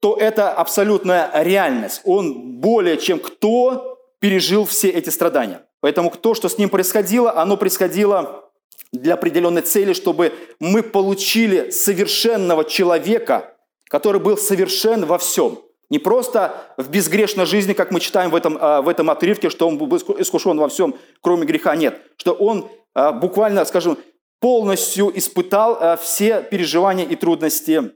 то 0.00 0.16
это 0.16 0.52
абсолютная 0.52 1.30
реальность. 1.42 2.00
Он 2.04 2.58
более 2.60 2.96
чем 2.96 3.18
кто 3.18 3.98
пережил 4.18 4.64
все 4.64 4.88
эти 4.88 5.10
страдания. 5.10 5.66
Поэтому 5.80 6.10
то, 6.10 6.34
что 6.34 6.48
с 6.48 6.58
ним 6.58 6.68
происходило, 6.68 7.36
оно 7.36 7.56
происходило 7.56 8.50
для 8.92 9.14
определенной 9.14 9.62
цели, 9.62 9.92
чтобы 9.92 10.32
мы 10.58 10.82
получили 10.82 11.70
совершенного 11.70 12.64
человека, 12.64 13.56
который 13.88 14.20
был 14.20 14.36
совершен 14.36 15.06
во 15.06 15.18
всем. 15.18 15.60
Не 15.90 15.98
просто 15.98 16.54
в 16.76 16.88
безгрешной 16.88 17.46
жизни, 17.46 17.72
как 17.72 17.90
мы 17.90 17.98
читаем 17.98 18.30
в 18.30 18.36
этом, 18.36 18.56
а, 18.60 18.80
в 18.80 18.88
этом 18.88 19.10
отрывке, 19.10 19.50
что 19.50 19.66
он 19.66 19.76
был 19.76 19.94
искушен 19.96 20.56
во 20.56 20.68
всем, 20.68 20.94
кроме 21.20 21.44
греха. 21.44 21.74
Нет, 21.74 22.00
что 22.16 22.32
он 22.32 22.70
а, 22.94 23.12
буквально, 23.12 23.64
скажем, 23.64 23.98
полностью 24.40 25.10
испытал 25.18 25.76
а, 25.80 25.96
все 25.96 26.42
переживания 26.42 27.04
и 27.04 27.16
трудности 27.16 27.92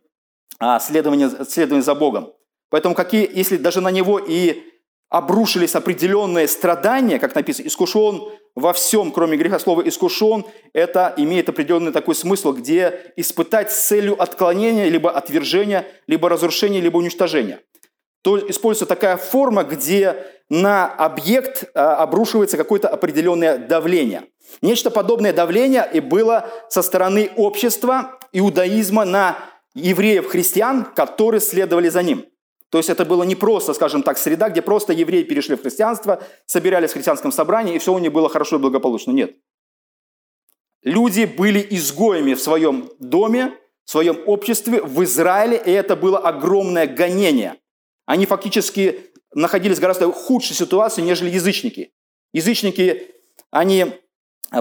следования, 0.81 1.31
следования 1.45 1.83
за 1.83 1.95
Богом. 1.95 2.33
Поэтому 2.71 2.95
какие, 2.95 3.29
если 3.33 3.57
даже 3.57 3.81
на 3.81 3.91
него 3.91 4.19
и 4.19 4.65
обрушились 5.09 5.77
определенные 5.77 6.49
страдания, 6.49 7.21
как 7.21 7.37
написано, 7.37 7.69
искушен 7.69 8.23
во 8.57 8.73
всем, 8.73 9.13
кроме 9.13 9.37
греха. 9.37 9.61
Слово 9.61 9.87
«искушен»– 9.87 10.45
это 10.73 11.15
имеет 11.17 11.49
определенный 11.49 11.93
такой 11.93 12.17
смысл, 12.17 12.53
где 12.53 13.13
испытать 13.15 13.71
с 13.71 13.87
целью 13.87 14.21
отклонения, 14.21 14.89
либо 14.89 15.13
отвержения, 15.13 15.87
либо 16.09 16.29
разрушения, 16.29 16.81
либо 16.81 16.97
уничтожения. 16.97 17.61
То 18.25 18.39
используется 18.51 18.87
такая 18.87 19.17
форма, 19.17 19.63
где 19.63 20.17
на 20.49 20.87
объект 20.87 21.65
а, 21.75 21.97
обрушивается 21.97 22.57
какое-то 22.57 22.89
определенное 22.89 23.59
давление. 23.59 24.25
Нечто 24.63 24.91
подобное 24.91 25.33
давление 25.33 25.89
и 25.93 26.01
было 26.01 26.51
со 26.69 26.83
стороны 26.83 27.31
общества 27.37 28.19
иудаизма 28.33 29.05
на 29.05 29.39
евреев-христиан, 29.75 30.87
которые 30.97 31.41
следовали 31.41 31.89
за 31.89 32.03
ним– 32.03 32.27
то 32.75 32.79
есть 32.79 32.91
это 32.91 33.05
было 33.05 33.23
не 33.23 33.37
просто, 33.37 33.73
скажем 33.73 34.03
так, 34.03 34.19
среда, 34.19 34.49
где 34.49 34.61
просто 34.61 34.93
евреи 34.93 35.23
перешли 35.23 35.55
в 35.55 35.63
христианство, 35.63 36.21
собирались 36.45 36.91
в 36.91 36.95
христианском 36.95 37.31
собрании, 37.31 37.77
и 37.77 37.79
все 37.79 37.95
у 37.95 38.01
них 38.01 38.13
было 38.13 38.29
хорошо 38.29 38.57
и 38.57 38.59
благополучно. 38.59 39.13
Нет. 39.13 39.37
Люди 40.83 41.25
были 41.25 41.65
изгоями 41.71 42.35
в 42.35 42.43
своем 42.43 42.91
доме, 42.99 43.57
в 43.85 43.93
своем 43.93 44.19
обществе, 44.27 44.83
в 44.83 45.05
Израиле, 45.05 45.63
и 45.65 45.71
это 45.71 45.95
было 45.95 46.19
огромное 46.19 46.89
гонение. 46.89 47.61
Они 48.07 48.27
фактически 48.27 49.11
находились 49.35 49.79
в 49.79 49.81
гораздо 49.81 50.11
худшей 50.13 50.57
ситуации, 50.57 51.03
нежели 51.03 51.31
язычники. 51.31 51.93
Язычники, 52.33 53.15
они 53.51 53.87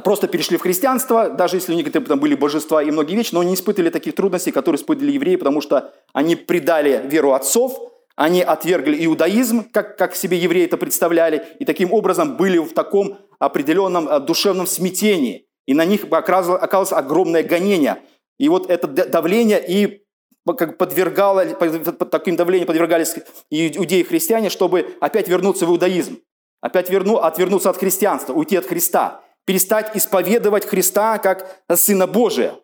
просто 0.04 0.28
перешли 0.28 0.58
в 0.58 0.62
христианство, 0.62 1.30
даже 1.30 1.58
если 1.58 1.74
у 1.74 1.76
них 1.76 1.92
там 1.92 2.20
были 2.20 2.36
божества 2.36 2.82
и 2.82 2.92
многие 2.92 3.16
вещи, 3.16 3.34
но 3.34 3.44
не 3.44 3.54
испытывали 3.54 3.90
таких 3.90 4.16
трудностей, 4.16 4.52
которые 4.52 4.80
испытывали 4.80 5.12
евреи, 5.12 5.36
потому 5.36 5.62
что 5.62 5.94
они 6.14 6.36
предали 6.36 7.02
веру 7.06 7.34
отцов, 7.34 7.92
они 8.16 8.42
отвергли 8.42 9.06
иудаизм, 9.06 9.64
как, 9.72 9.98
как 9.98 10.16
себе 10.16 10.38
евреи 10.38 10.66
это 10.66 10.78
представляли, 10.78 11.46
и 11.60 11.66
таким 11.66 11.92
образом 11.92 12.38
были 12.38 12.60
в 12.60 12.74
таком 12.74 13.18
определенном 13.40 14.08
э, 14.08 14.20
душевном 14.20 14.68
смятении. 14.68 15.48
И 15.66 15.74
на 15.74 15.86
них 15.86 16.06
оказалось 16.12 16.92
огромное 16.92 17.42
гонение. 17.42 18.02
И 18.38 18.50
вот 18.50 18.70
это 18.70 18.88
давление 18.88 19.64
и 19.66 20.03
как 20.46 20.78
подвергало, 20.78 21.46
под 21.46 22.10
таким 22.10 22.36
давлением 22.36 22.68
подвергались 22.68 23.16
иудеи 23.50 24.00
и 24.00 24.04
христиане, 24.04 24.50
чтобы 24.50 24.98
опять 25.00 25.28
вернуться 25.28 25.66
в 25.66 25.70
иудаизм, 25.70 26.20
опять 26.62 26.90
верну, 26.90 27.18
отвернуться 27.18 27.70
от 27.70 27.78
христианства, 27.78 28.34
уйти 28.34 28.58
от 28.58 28.66
Христа, 28.66 29.22
перестать 29.46 29.96
исповедовать 29.96 30.66
Христа 30.66 31.18
как 31.18 31.62
Сына 31.74 32.08
Божия, 32.08 32.56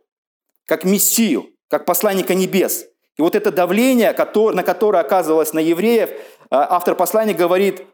как 0.65 0.83
Мессию, 0.83 1.47
как 1.69 1.85
посланника 1.85 2.35
небес– 2.35 2.85
и 3.19 3.21
вот 3.21 3.35
это 3.35 3.51
давление, 3.51 4.15
на 4.53 4.63
которое 4.63 5.03
оказывалось 5.03 5.51
на 5.51 5.59
евреев, 5.59 6.09
а, 6.49 6.67
автор 6.77 6.95
послания 6.95 7.33
говорит, 7.33 7.85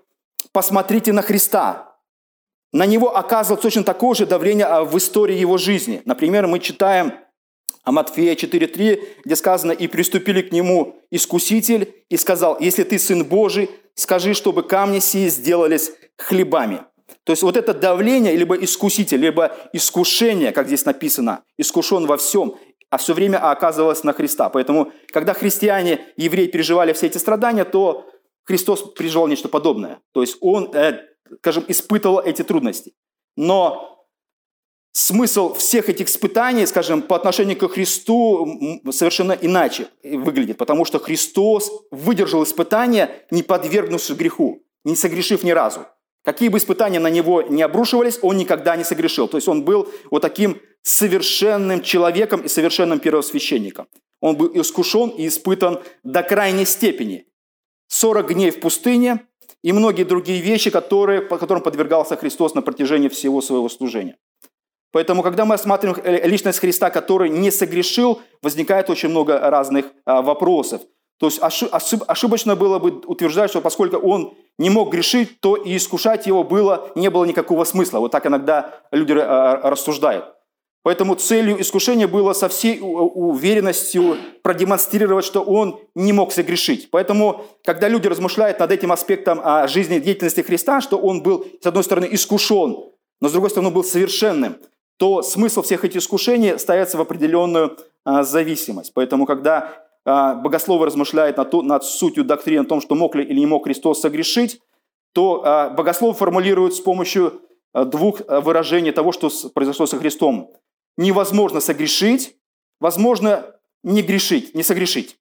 посмотрите 0.52 1.14
на 1.14 1.24
Христа. 1.24 1.96
На 2.72 2.86
него 2.86 3.18
оказывалось 3.18 3.64
точно 3.64 3.84
такое 3.84 4.14
же 4.14 4.28
давление 4.28 4.68
а, 4.68 4.84
в 4.84 4.96
истории 5.00 5.36
его 5.36 5.58
жизни. 5.58 6.04
Например, 6.06 6.46
мы 6.46 6.60
читаем 6.60 7.12
о 7.86 7.92
Матфея 7.92 8.36
4.3, 8.36 9.00
где 9.24 9.36
сказано, 9.36 9.72
«И 9.72 9.88
приступили 9.88 10.42
к 10.42 10.52
нему 10.52 11.02
искуситель 11.12 11.94
и 12.10 12.18
сказал, 12.18 12.58
если 12.60 12.84
ты 12.84 13.00
сын 13.00 13.24
Божий, 13.24 13.70
скажи, 13.94 14.34
чтобы 14.34 14.64
камни 14.64 15.00
сии 15.00 15.30
сделались 15.30 15.92
хлебами». 16.18 16.82
То 17.24 17.32
есть 17.32 17.44
вот 17.44 17.56
это 17.56 17.74
давление, 17.74 18.36
либо 18.36 18.56
искуситель, 18.56 19.20
либо 19.20 19.56
искушение, 19.72 20.52
как 20.52 20.68
здесь 20.68 20.86
написано, 20.86 21.44
искушен 21.58 22.08
во 22.08 22.18
всем, 22.18 22.56
а 22.90 22.98
все 22.98 23.14
время 23.14 23.38
оказывалось 23.38 24.04
на 24.04 24.14
Христа. 24.14 24.50
Поэтому, 24.50 24.92
когда 25.08 25.34
христиане, 25.34 26.06
евреи 26.18 26.48
переживали 26.48 26.94
все 26.94 27.08
эти 27.08 27.18
страдания, 27.18 27.66
то 27.66 28.08
Христос 28.44 28.94
переживал 28.94 29.28
нечто 29.28 29.50
подобное. 29.50 30.00
То 30.12 30.22
есть 30.22 30.38
он, 30.42 30.72
э, 30.74 31.02
скажем, 31.40 31.66
испытывал 31.68 32.20
эти 32.20 32.44
трудности. 32.44 32.94
Но 33.36 33.95
смысл 34.96 35.54
всех 35.54 35.90
этих 35.90 36.08
испытаний, 36.08 36.66
скажем, 36.66 37.02
по 37.02 37.18
отношению 37.18 37.58
к 37.58 37.68
Христу 37.68 38.82
совершенно 38.92 39.34
иначе 39.34 39.90
выглядит, 40.04 40.58
потому 40.58 40.86
что 40.86 41.00
Христос 41.00 41.70
выдержал 41.92 42.44
испытания, 42.44 43.12
не 43.30 43.44
подвергнувшись 43.44 44.16
греху, 44.16 44.64
не 44.86 44.96
согрешив 44.96 45.44
ни 45.44 45.52
разу. 45.52 45.86
Какие 46.24 46.48
бы 46.48 46.58
испытания 46.58 47.00
на 47.00 47.10
него 47.10 47.42
не 47.42 47.62
обрушивались, 47.62 48.20
он 48.22 48.38
никогда 48.38 48.78
не 48.78 48.86
согрешил. 48.86 49.28
То 49.28 49.38
есть 49.38 49.50
он 49.50 49.64
был 49.64 49.90
вот 50.10 50.22
таким 50.22 50.60
совершенным 50.82 51.84
человеком 51.84 52.42
и 52.42 52.48
совершенным 52.48 53.00
первосвященником. 53.00 53.88
Он 54.22 54.38
был 54.38 54.50
искушен 54.60 55.10
и 55.10 55.28
испытан 55.28 55.82
до 56.04 56.24
крайней 56.24 56.66
степени. 56.66 57.28
40 57.90 58.34
дней 58.34 58.50
в 58.50 58.62
пустыне 58.62 59.28
и 59.62 59.74
многие 59.74 60.04
другие 60.04 60.42
вещи, 60.42 60.70
которые, 60.70 61.22
по 61.22 61.38
которым 61.38 61.62
подвергался 61.62 62.16
Христос 62.16 62.56
на 62.56 62.62
протяжении 62.62 63.10
всего 63.10 63.42
своего 63.42 63.68
служения. 63.68 64.18
Поэтому, 64.96 65.24
когда 65.24 65.44
мы 65.44 65.56
осматриваем 65.56 66.02
личность 66.26 66.60
Христа, 66.60 66.90
который 66.90 67.30
не 67.30 67.52
согрешил, 67.52 68.22
возникает 68.42 68.90
очень 68.90 69.10
много 69.10 69.38
разных 69.50 69.88
а, 70.06 70.22
вопросов. 70.22 70.84
То 71.20 71.26
есть 71.26 71.38
ошибочно 71.42 72.56
было 72.56 72.80
бы 72.80 73.02
утверждать, 73.06 73.50
что 73.50 73.60
поскольку 73.60 73.98
он 73.98 74.36
не 74.58 74.70
мог 74.70 74.94
грешить, 74.94 75.42
то 75.42 75.58
и 75.58 75.76
искушать 75.76 76.28
его 76.28 76.46
было, 76.46 76.92
не 76.96 77.10
было 77.10 77.26
никакого 77.26 77.66
смысла. 77.66 78.00
Вот 78.00 78.14
так 78.14 78.26
иногда 78.26 78.74
люди 78.94 79.12
э, 79.12 79.70
рассуждают. 79.70 80.34
Поэтому 80.82 81.16
целью 81.16 81.60
искушения 81.60 82.08
было 82.08 82.32
со 82.32 82.48
всей 82.48 82.80
уверенностью 82.82 84.16
продемонстрировать, 84.44 85.26
что 85.26 85.42
он 85.42 85.78
не 85.94 86.14
мог 86.14 86.32
согрешить. 86.32 86.90
Поэтому, 86.90 87.44
когда 87.66 87.90
люди 87.90 88.08
размышляют 88.08 88.60
над 88.60 88.72
этим 88.72 88.94
аспектом 88.94 89.42
о 89.44 89.68
жизни 89.68 90.00
деятельности 90.00 90.40
Христа, 90.40 90.80
что 90.80 90.98
он 90.98 91.22
был, 91.22 91.46
с 91.62 91.66
одной 91.66 91.84
стороны, 91.84 92.08
искушен, 92.10 92.78
но 93.20 93.28
с 93.28 93.34
другой 93.34 93.50
стороны, 93.50 93.68
он 93.68 93.74
был 93.74 93.84
совершенным, 93.84 94.56
то 94.98 95.22
смысл 95.22 95.62
всех 95.62 95.84
этих 95.84 95.98
искушений 95.98 96.58
ставится 96.58 96.98
в 96.98 97.02
определенную 97.02 97.78
а, 98.04 98.24
зависимость. 98.24 98.94
Поэтому, 98.94 99.26
когда 99.26 99.86
а, 100.06 100.36
богословы 100.36 100.86
размышляют 100.86 101.38
над, 101.38 101.54
над 101.54 101.84
сутью 101.84 102.24
доктрины 102.24 102.62
о 102.62 102.66
том, 102.66 102.82
что 102.82 102.96
мог 102.96 103.16
ли 103.16 103.24
или 103.24 103.40
не 103.40 103.46
мог 103.46 103.66
Христос 103.66 104.02
согрешить, 104.02 104.62
то 105.14 105.42
а, 105.44 105.70
богословы 105.70 106.14
формулируют 106.14 106.76
с 106.76 106.80
помощью 106.80 107.42
двух 107.74 108.22
выражений 108.28 108.94
того, 108.94 109.12
что 109.12 109.30
произошло 109.54 109.86
со 109.86 109.98
Христом 109.98 110.54
невозможно 110.96 111.60
согрешить, 111.60 112.38
возможно 112.80 113.56
не 113.84 114.02
грешить, 114.02 114.56
не 114.56 114.64
согрешить. 114.64 115.18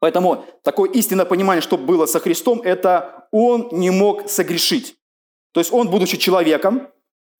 Поэтому 0.00 0.44
такое 0.62 0.90
истинное 0.90 1.24
понимание, 1.24 1.62
что 1.62 1.78
было 1.78 2.06
со 2.06 2.18
Христом, 2.18 2.60
это 2.60 3.28
он 3.30 3.68
не 3.72 3.90
мог 3.90 4.28
согрешить. 4.28 4.96
То 5.52 5.60
есть 5.60 5.72
он, 5.72 5.88
будучи 5.88 6.16
человеком, 6.16 6.88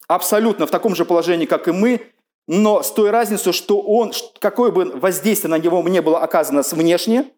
абсолютно 0.09 0.67
в 0.67 0.71
таком 0.71 0.95
же 0.95 1.05
положении, 1.05 1.47
как 1.47 1.69
и 1.69 1.73
мы, 1.73 2.13
но 2.47 2.83
с 2.83 2.93
той 2.93 3.11
разницей, 3.11 3.53
что 3.53 3.81
он, 3.81 4.13
какое 4.39 4.71
бы 4.71 4.85
воздействие 4.85 5.51
на 5.51 5.59
него 5.59 5.83
не 5.89 6.01
было 6.01 6.21
оказано 6.21 6.63
с 6.63 6.73
внешне, 6.73 7.33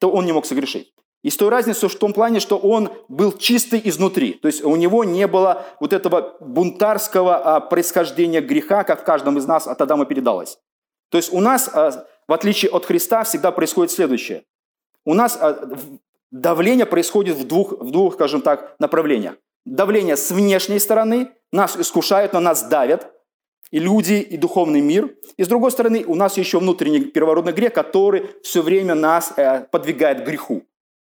то 0.00 0.10
он 0.10 0.24
не 0.24 0.32
мог 0.32 0.46
согрешить. 0.46 0.92
И 1.22 1.28
с 1.28 1.36
той 1.36 1.50
разницей 1.50 1.88
в 1.88 1.94
том 1.96 2.12
плане, 2.12 2.40
что 2.40 2.56
он 2.56 2.90
был 3.08 3.32
чистый 3.32 3.80
изнутри. 3.84 4.32
То 4.32 4.48
есть 4.48 4.64
у 4.64 4.74
него 4.74 5.04
не 5.04 5.26
было 5.26 5.66
вот 5.78 5.92
этого 5.92 6.36
бунтарского 6.40 7.36
а, 7.36 7.60
происхождения 7.60 8.40
греха, 8.40 8.84
как 8.84 9.02
в 9.02 9.04
каждом 9.04 9.36
из 9.36 9.46
нас 9.46 9.66
от 9.66 9.80
Адама 9.80 10.06
передалось. 10.06 10.58
То 11.10 11.18
есть 11.18 11.32
у 11.32 11.40
нас, 11.40 11.68
а, 11.72 12.06
в 12.26 12.32
отличие 12.32 12.70
от 12.70 12.86
Христа, 12.86 13.22
всегда 13.24 13.52
происходит 13.52 13.92
следующее. 13.92 14.44
У 15.04 15.12
нас 15.12 15.36
а, 15.38 15.68
давление 16.30 16.86
происходит 16.86 17.36
в 17.36 17.46
двух, 17.46 17.72
в 17.72 17.90
двух, 17.90 18.14
скажем 18.14 18.40
так, 18.40 18.76
направлениях. 18.78 19.34
Давление 19.64 20.16
с 20.16 20.30
внешней 20.30 20.78
стороны, 20.78 21.30
нас 21.52 21.76
искушают, 21.76 22.32
на 22.32 22.40
нас 22.40 22.62
давят, 22.68 23.12
и 23.70 23.78
люди, 23.78 24.14
и 24.14 24.36
духовный 24.36 24.80
мир. 24.80 25.14
И 25.36 25.44
с 25.44 25.48
другой 25.48 25.70
стороны, 25.70 26.04
у 26.06 26.14
нас 26.14 26.36
еще 26.36 26.58
внутренний 26.58 27.00
первородный 27.00 27.52
грех, 27.52 27.72
который 27.72 28.30
все 28.42 28.62
время 28.62 28.94
нас 28.94 29.32
э, 29.36 29.66
подвигает 29.70 30.22
к 30.22 30.26
греху. 30.26 30.64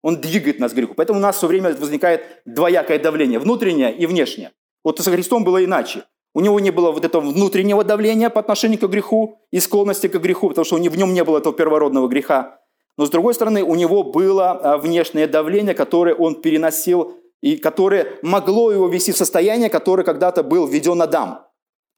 Он 0.03 0.21
двигает 0.21 0.59
нас 0.59 0.73
к 0.73 0.75
греху. 0.75 0.95
Поэтому 0.95 1.19
у 1.19 1.23
нас 1.23 1.37
все 1.37 1.47
время 1.47 1.75
возникает 1.75 2.23
двоякое 2.45 2.99
давление, 2.99 3.39
внутреннее 3.39 3.97
и 3.97 4.07
внешнее. 4.07 4.53
Вот 4.85 4.99
со 4.99 5.11
Христом 5.11 5.45
было 5.45 5.65
иначе. 5.65 6.05
У 6.35 6.41
него 6.41 6.61
не 6.61 6.71
было 6.71 6.93
вот 6.93 7.05
этого 7.05 7.23
внутреннего 7.23 7.85
давления 7.85 8.31
по 8.31 8.41
отношению 8.41 8.79
к 8.79 8.89
греху 8.89 9.41
и 9.51 9.61
склонности 9.61 10.09
к 10.09 10.17
греху, 10.19 10.49
потому 10.49 10.65
что 10.65 10.77
в 10.77 10.97
нем 10.97 11.13
не 11.13 11.25
было 11.25 11.39
этого 11.39 11.55
первородного 11.55 12.09
греха. 12.09 12.61
Но 12.97 13.07
с 13.07 13.11
другой 13.11 13.35
стороны, 13.35 13.63
у 13.63 13.75
него 13.75 14.03
было 14.03 14.51
а, 14.51 14.79
внешнее 14.79 15.27
давление, 15.27 15.75
которое 15.75 16.15
он 16.15 16.41
переносил 16.41 17.17
и 17.41 17.57
которое 17.57 18.19
могло 18.23 18.73
его 18.73 18.89
вести 18.89 19.13
в 19.13 19.17
состояние, 19.17 19.71
которое 19.71 20.05
когда-то 20.05 20.43
был 20.43 20.67
введен 20.67 21.01
Адам. 21.01 21.47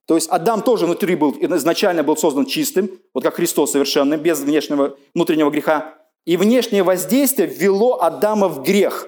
То 0.07 0.15
есть 0.15 0.29
Адам 0.29 0.61
тоже 0.61 0.85
внутри 0.85 1.15
был, 1.15 1.35
изначально 1.39 2.03
был 2.03 2.17
создан 2.17 2.45
чистым, 2.45 2.91
вот 3.13 3.23
как 3.23 3.35
Христос 3.35 3.71
совершенным, 3.71 4.19
без 4.19 4.39
внешнего, 4.39 4.97
внутреннего 5.13 5.49
греха. 5.49 5.95
И 6.25 6.37
внешнее 6.37 6.83
воздействие 6.83 7.47
ввело 7.47 8.01
Адама 8.01 8.47
в 8.47 8.61
грех. 8.61 9.07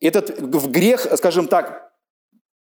Этот 0.00 0.38
в 0.40 0.70
грех, 0.70 1.06
скажем 1.16 1.48
так, 1.48 1.92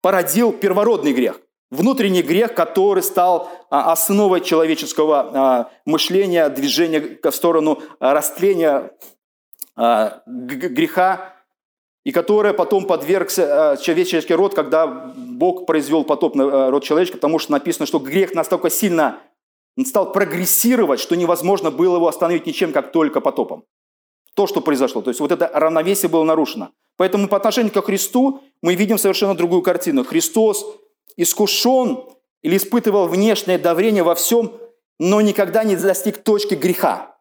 породил 0.00 0.52
первородный 0.52 1.12
грех. 1.12 1.40
Внутренний 1.70 2.22
грех, 2.22 2.54
который 2.54 3.02
стал 3.02 3.50
а, 3.70 3.92
основой 3.92 4.42
человеческого 4.42 5.30
а, 5.32 5.70
мышления, 5.86 6.48
движения 6.50 7.18
в 7.22 7.30
сторону 7.30 7.82
а, 7.98 8.12
растления 8.12 8.92
греха, 9.74 11.34
и 12.04 12.10
который 12.10 12.52
потом 12.52 12.86
подвергся 12.86 13.78
человеческий 13.80 14.34
род, 14.34 14.54
когда 14.54 14.86
Бог 14.86 15.66
произвел 15.66 16.04
потоп 16.04 16.34
на 16.34 16.70
род 16.70 16.82
человеческий, 16.82 17.18
потому 17.18 17.38
что 17.38 17.52
написано, 17.52 17.86
что 17.86 17.98
грех 17.98 18.34
настолько 18.34 18.70
сильно 18.70 19.20
стал 19.86 20.12
прогрессировать, 20.12 21.00
что 21.00 21.14
невозможно 21.14 21.70
было 21.70 21.96
его 21.96 22.08
остановить 22.08 22.46
ничем, 22.46 22.72
как 22.72 22.92
только 22.92 23.20
потопом. 23.20 23.64
То, 24.34 24.46
что 24.46 24.60
произошло. 24.60 25.02
То 25.02 25.10
есть 25.10 25.20
вот 25.20 25.30
это 25.30 25.50
равновесие 25.52 26.08
было 26.08 26.24
нарушено. 26.24 26.70
Поэтому 26.96 27.28
по 27.28 27.36
отношению 27.36 27.72
к 27.72 27.84
Христу 27.84 28.42
мы 28.62 28.74
видим 28.74 28.98
совершенно 28.98 29.34
другую 29.34 29.62
картину. 29.62 30.04
Христос 30.04 30.66
искушен 31.16 32.04
или 32.42 32.56
испытывал 32.56 33.08
внешнее 33.08 33.58
давление 33.58 34.02
во 34.02 34.14
всем, 34.14 34.52
но 34.98 35.20
никогда 35.20 35.64
не 35.64 35.76
достиг 35.76 36.22
точки 36.22 36.54
греха. 36.54 37.11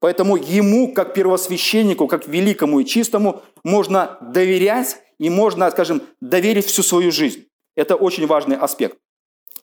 Поэтому 0.00 0.36
ему, 0.36 0.92
как 0.92 1.14
первосвященнику, 1.14 2.06
как 2.06 2.28
великому 2.28 2.80
и 2.80 2.84
чистому, 2.84 3.42
можно 3.64 4.16
доверять 4.20 4.98
и 5.18 5.28
можно, 5.28 5.70
скажем, 5.70 6.02
доверить 6.20 6.66
всю 6.66 6.82
свою 6.82 7.10
жизнь. 7.10 7.46
Это 7.74 7.96
очень 7.96 8.26
важный 8.26 8.56
аспект. 8.56 8.98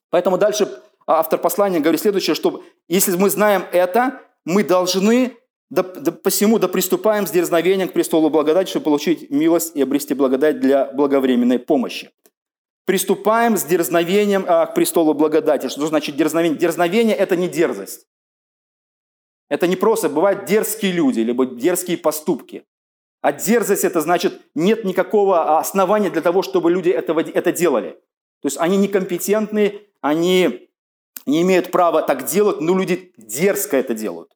Поэтому 0.10 0.38
дальше 0.38 0.70
автор 1.08 1.40
послания 1.40 1.80
говорит 1.80 2.02
следующее, 2.02 2.36
что 2.36 2.64
если 2.88 3.16
мы 3.16 3.30
знаем 3.30 3.64
это, 3.72 4.22
мы 4.44 4.64
должны 4.64 5.38
да, 5.70 5.84
да, 5.84 6.12
посему 6.12 6.60
да 6.60 6.68
приступаем 6.68 7.26
с 7.26 7.32
дерзновением 7.32 7.90
к 7.90 7.94
престолу 7.94 8.30
благодати, 8.30 8.70
чтобы 8.70 8.86
получить 8.86 9.32
милость 9.32 9.76
и 9.76 9.82
обрести 9.82 10.14
благодать 10.14 10.60
для 10.60 10.86
благовременной 10.86 11.60
помощи. 11.60 12.12
Приступаем 12.86 13.58
с 13.58 13.64
дерзновением 13.64 14.46
а, 14.48 14.68
к 14.68 14.76
престолу 14.76 15.16
благодати. 15.16 15.70
Что 15.70 15.88
значит 15.88 16.16
дерзновение? 16.16 16.60
Дерзновение– 16.60 17.16
это 17.18 17.36
не 17.36 17.48
дерзость. 17.48 18.06
Это 19.50 19.68
не 19.68 19.76
просто, 19.76 20.10
бывают 20.10 20.46
дерзкие 20.46 20.92
люди, 20.92 21.20
либо 21.20 21.46
дерзкие 21.46 21.98
поступки. 21.98 22.66
А 23.22 23.32
дерзость– 23.32 23.84
это 23.86 24.02
значит, 24.02 24.42
нет 24.54 24.86
никакого 24.86 25.58
основания 25.58 26.10
для 26.10 26.22
того, 26.22 26.42
чтобы 26.42 26.72
люди 26.72 26.90
этого, 26.90 27.22
это 27.22 27.52
делали. 27.52 28.00
То 28.42 28.48
есть 28.48 28.58
они 28.60 28.78
некомпетентны, 28.78 29.82
они 30.02 30.70
не 31.26 31.42
имеют 31.42 31.72
права 31.72 32.02
так 32.04 32.26
делать, 32.26 32.62
но 32.62 32.78
люди 32.78 33.14
дерзко 33.18 33.78
это 33.78 33.96
делают. 33.96 34.32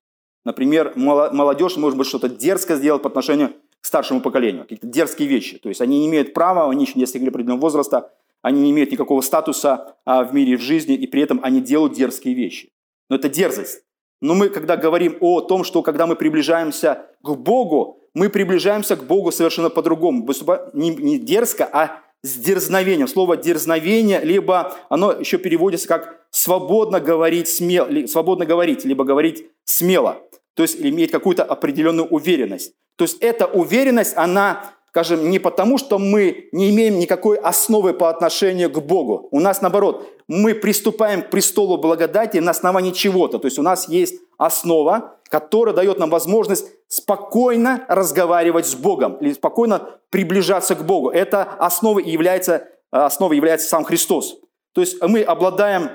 Например, 0.46 0.94
молодежь 0.96 1.78
может 1.78 1.98
быть 1.98 2.08
что-то 2.08 2.30
дерзко 2.30 2.76
сделать 2.76 3.04
по 3.04 3.10
отношению 3.10 3.54
к 3.82 3.86
старшему 3.86 4.22
поколению, 4.22 4.64
какие-то 4.64 4.88
дерзкие 4.88 5.28
вещи. 5.28 5.58
То 5.58 5.70
есть 5.70 5.82
они 5.82 6.00
не 6.00 6.08
имеют 6.08 6.34
права, 6.34 6.70
они 6.70 6.86
еще 6.86 6.94
не 6.96 7.04
достигли 7.04 7.30
определенного 7.30 7.62
возраста, 7.62 8.12
они 8.42 8.62
не 8.62 8.72
имеют 8.72 8.92
никакого 8.92 9.22
статуса 9.22 9.96
а, 10.06 10.24
в 10.24 10.34
мире 10.34 10.58
в 10.58 10.62
жизни, 10.62 10.96
и 10.96 11.08
при 11.08 11.22
этом 11.22 11.40
они 11.44 11.62
делают 11.62 11.94
дерзкие 11.94 12.34
вещи. 12.34 12.72
Но 13.10 13.18
это 13.18 13.30
дерзость. 13.30 13.84
Но 14.22 14.36
мы, 14.36 14.50
когда 14.50 14.78
говорим 14.78 15.18
о 15.22 15.42
том, 15.42 15.64
что 15.64 15.82
когда 15.82 16.08
мы 16.08 16.16
приближаемся 16.16 17.06
к 17.24 17.30
Богу, 17.30 18.00
мы 18.14 18.30
приближаемся 18.30 18.96
к 18.96 19.04
Богу 19.04 19.32
совершенно 19.32 19.70
по-другому. 19.70 20.28
Не, 20.74 21.20
дерзко, 21.20 21.70
а 21.72 22.02
с 22.22 22.36
дерзновением. 22.36 23.08
Слово 23.08 23.38
дерзновение, 23.38 24.20
либо 24.22 24.76
оно 24.90 25.14
еще 25.14 25.38
переводится 25.38 25.88
как 25.88 26.26
свободно 26.32 27.00
говорить, 27.00 27.48
смело, 27.48 27.88
свободно 28.08 28.46
говорить, 28.46 28.84
либо 28.84 29.04
говорить 29.04 29.46
смело. 29.64 30.18
То 30.56 30.64
есть 30.64 30.82
иметь 30.82 31.12
какую-то 31.12 31.44
определенную 31.44 32.08
уверенность. 32.08 32.74
То 32.98 33.06
есть 33.06 33.18
эта 33.22 33.46
уверенность, 33.46 34.18
она, 34.18 34.74
скажем, 34.90 35.30
не 35.30 35.40
потому, 35.40 35.78
что 35.78 35.98
мы 35.98 36.50
не 36.52 36.70
имеем 36.72 37.00
никакой 37.00 37.38
основы 37.38 37.94
по 37.94 38.10
отношению 38.10 38.70
к 38.70 38.80
Богу. 38.80 39.30
У 39.32 39.40
нас 39.40 39.62
наоборот, 39.62 40.06
мы 40.30 40.54
приступаем 40.54 41.24
к 41.24 41.32
престолу 41.32 41.78
благодати 41.78 42.38
на 42.38 42.52
основании 42.52 42.92
чего-то. 42.92 43.40
То 43.40 43.48
есть 43.48 43.58
у 43.58 43.64
нас 43.64 43.90
есть 43.90 44.22
основа, 44.38 45.16
которая 45.28 45.76
дает 45.76 45.98
нам 45.98 46.12
возможность 46.12 46.68
спокойно 46.88 47.84
разговаривать 47.88 48.68
с 48.68 48.76
Богом 48.76 49.18
или 49.18 49.34
спокойно 49.34 49.90
приближаться 50.12 50.76
к 50.76 50.86
Богу. 50.86 51.10
Это 51.10 51.44
основой 51.44 52.04
является, 52.04 52.68
основой 52.92 53.38
является 53.38 53.68
сам 53.68 53.84
Христос. 53.84 54.40
То 54.74 54.82
есть 54.82 55.02
мы 55.02 55.24
обладаем 55.24 55.90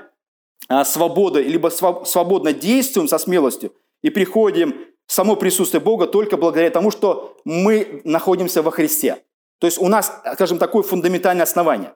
а, 0.67 0.83
свободой, 0.83 1.43
либо 1.43 1.69
свободно 1.69 2.51
действуем 2.51 3.07
со 3.07 3.17
смелостью 3.17 3.71
и 4.01 4.09
приходим 4.09 4.75
в 5.07 5.13
само 5.13 5.37
присутствие 5.37 5.79
Бога 5.79 6.07
только 6.07 6.35
благодаря 6.35 6.69
тому, 6.71 6.91
что 6.91 7.37
мы 7.45 8.01
находимся 8.03 8.61
во 8.61 8.71
Христе. 8.71 9.23
То 9.59 9.67
есть 9.67 9.79
у 9.79 9.87
нас, 9.87 10.11
скажем, 10.33 10.57
такое 10.57 10.83
фундаментальное 10.83 11.43
основание. 11.43 11.93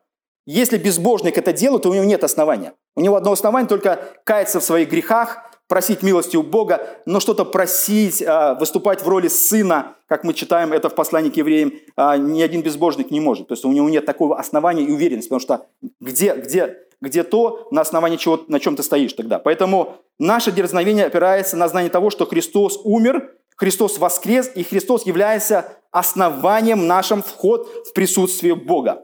Если 0.51 0.79
безбожник 0.79 1.37
это 1.37 1.53
делает, 1.53 1.83
то 1.83 1.91
у 1.91 1.93
него 1.93 2.05
нет 2.05 2.23
основания. 2.23 2.73
У 2.95 3.01
него 3.01 3.15
одно 3.15 3.33
основание 3.33 3.69
только 3.69 3.99
каяться 4.23 4.59
в 4.59 4.63
своих 4.63 4.89
грехах, 4.89 5.37
просить 5.67 6.01
милости 6.01 6.37
у 6.37 6.41
Бога, 6.41 6.87
но 7.05 7.19
что-то 7.19 7.45
просить, 7.45 8.23
а, 8.25 8.55
выступать 8.55 9.03
в 9.03 9.07
роли 9.07 9.27
сына, 9.27 9.95
как 10.07 10.23
мы 10.23 10.33
читаем 10.33 10.73
это 10.73 10.89
в 10.89 10.95
послании 10.95 11.29
к 11.29 11.37
евреям, 11.37 11.73
а, 11.95 12.17
ни 12.17 12.41
один 12.41 12.63
безбожник 12.63 13.11
не 13.11 13.19
может. 13.19 13.49
То 13.49 13.53
есть 13.53 13.63
у 13.63 13.71
него 13.71 13.87
нет 13.89 14.07
такого 14.07 14.39
основания 14.39 14.81
и 14.81 14.91
уверенности, 14.91 15.29
потому 15.29 15.39
что 15.39 15.67
где, 15.99 16.33
где, 16.33 16.77
где 16.99 17.21
то, 17.21 17.67
на 17.69 17.81
основании 17.81 18.17
чего, 18.17 18.43
на 18.47 18.59
чем 18.59 18.75
ты 18.75 18.81
стоишь 18.81 19.13
тогда. 19.13 19.37
Поэтому 19.37 19.97
наше 20.17 20.51
дерзновение 20.51 21.05
опирается 21.05 21.57
на 21.57 21.67
знание 21.67 21.91
того, 21.91 22.09
что 22.09 22.25
Христос 22.25 22.79
умер, 22.83 23.35
Христос 23.55 23.99
воскрес, 23.99 24.49
и 24.55 24.63
Христос 24.63 25.05
является 25.05 25.77
основанием 25.91 26.87
нашим 26.87 27.21
вход 27.21 27.69
в 27.87 27.93
присутствие 27.93 28.55
Бога. 28.55 29.03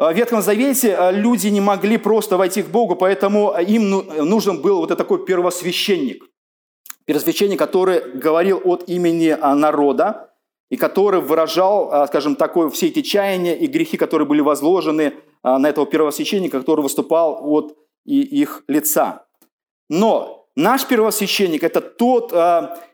В 0.00 0.14
Ветхом 0.14 0.40
Завете 0.40 0.96
люди 1.12 1.48
не 1.48 1.60
могли 1.60 1.98
просто 1.98 2.38
войти 2.38 2.62
к 2.62 2.68
Богу, 2.68 2.96
поэтому 2.96 3.54
им 3.60 3.90
ну, 3.90 4.24
нужен 4.24 4.62
был 4.62 4.78
вот 4.78 4.96
такой 4.96 5.26
первосвященник. 5.26 6.24
Первосвященник, 7.04 7.58
который 7.58 8.12
говорил 8.14 8.62
от 8.64 8.88
имени 8.88 9.36
народа 9.54 10.32
и 10.70 10.76
который 10.76 11.20
выражал, 11.20 12.06
скажем, 12.06 12.34
такое, 12.34 12.70
все 12.70 12.86
эти 12.86 13.02
чаяния 13.02 13.54
и 13.54 13.66
грехи, 13.66 13.98
которые 13.98 14.26
были 14.26 14.40
возложены 14.40 15.12
на 15.42 15.68
этого 15.68 15.84
первосвященника, 15.84 16.60
который 16.60 16.80
выступал 16.80 17.38
от 17.42 17.76
их 18.06 18.64
лица. 18.68 19.26
Но 19.90 20.46
наш 20.56 20.86
первосвященник– 20.86 21.62
это 21.64 21.82
тот, 21.82 22.32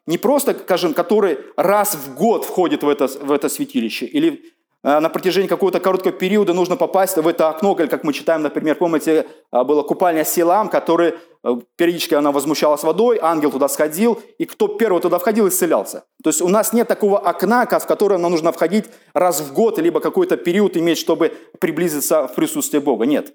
не 0.07 0.19
просто, 0.19 0.55
скажем, 0.59 0.93
который 0.93 1.39
раз 1.57 1.95
в 1.95 2.17
год 2.17 2.45
входит 2.45 2.83
в 2.83 2.89
это, 2.89 3.07
в 3.07 3.31
это 3.31 3.49
святилище 3.49 4.07
или 4.07 4.56
на 4.87 5.09
протяжении 5.09 5.49
какого-то 5.49 5.81
короткого 5.81 6.13
периода 6.13 6.53
нужно 6.53 6.77
попасть 6.77 7.17
в 7.17 7.27
это 7.27 7.49
окно, 7.49 7.75
как 7.75 8.05
мы 8.05 8.13
читаем, 8.13 8.43
например, 8.43 8.77
помните, 8.77 9.27
э, 9.53 9.65
была 9.65 9.83
купальня 9.83 10.25
Силам, 10.25 10.69
которая 10.69 11.17
э, 11.43 11.57
периодически 11.75 12.15
она 12.15 12.31
возмущалась 12.31 12.85
водой, 12.85 13.19
ангел 13.21 13.51
туда 13.51 13.67
сходил, 13.67 14.23
и 14.39 14.45
кто 14.45 14.69
первый 14.69 15.03
туда 15.03 15.19
входил, 15.19 15.49
исцелялся. 15.49 16.05
То 16.23 16.31
есть 16.31 16.41
у 16.41 16.49
нас 16.49 16.73
нет 16.73 16.87
такого 16.87 17.19
окна, 17.19 17.67
в 17.67 17.87
которое 17.87 18.19
нам 18.19 18.31
нужно 18.31 18.53
входить 18.53 18.85
раз 19.13 19.41
в 19.41 19.53
год, 19.53 19.81
либо 19.81 19.99
какой-то 19.99 20.37
период 20.37 20.77
иметь, 20.77 20.99
чтобы 20.99 21.33
приблизиться 21.59 22.29
в 22.29 22.37
присутствие 22.37 22.81
Бога. 22.81 23.07
Нет. 23.07 23.35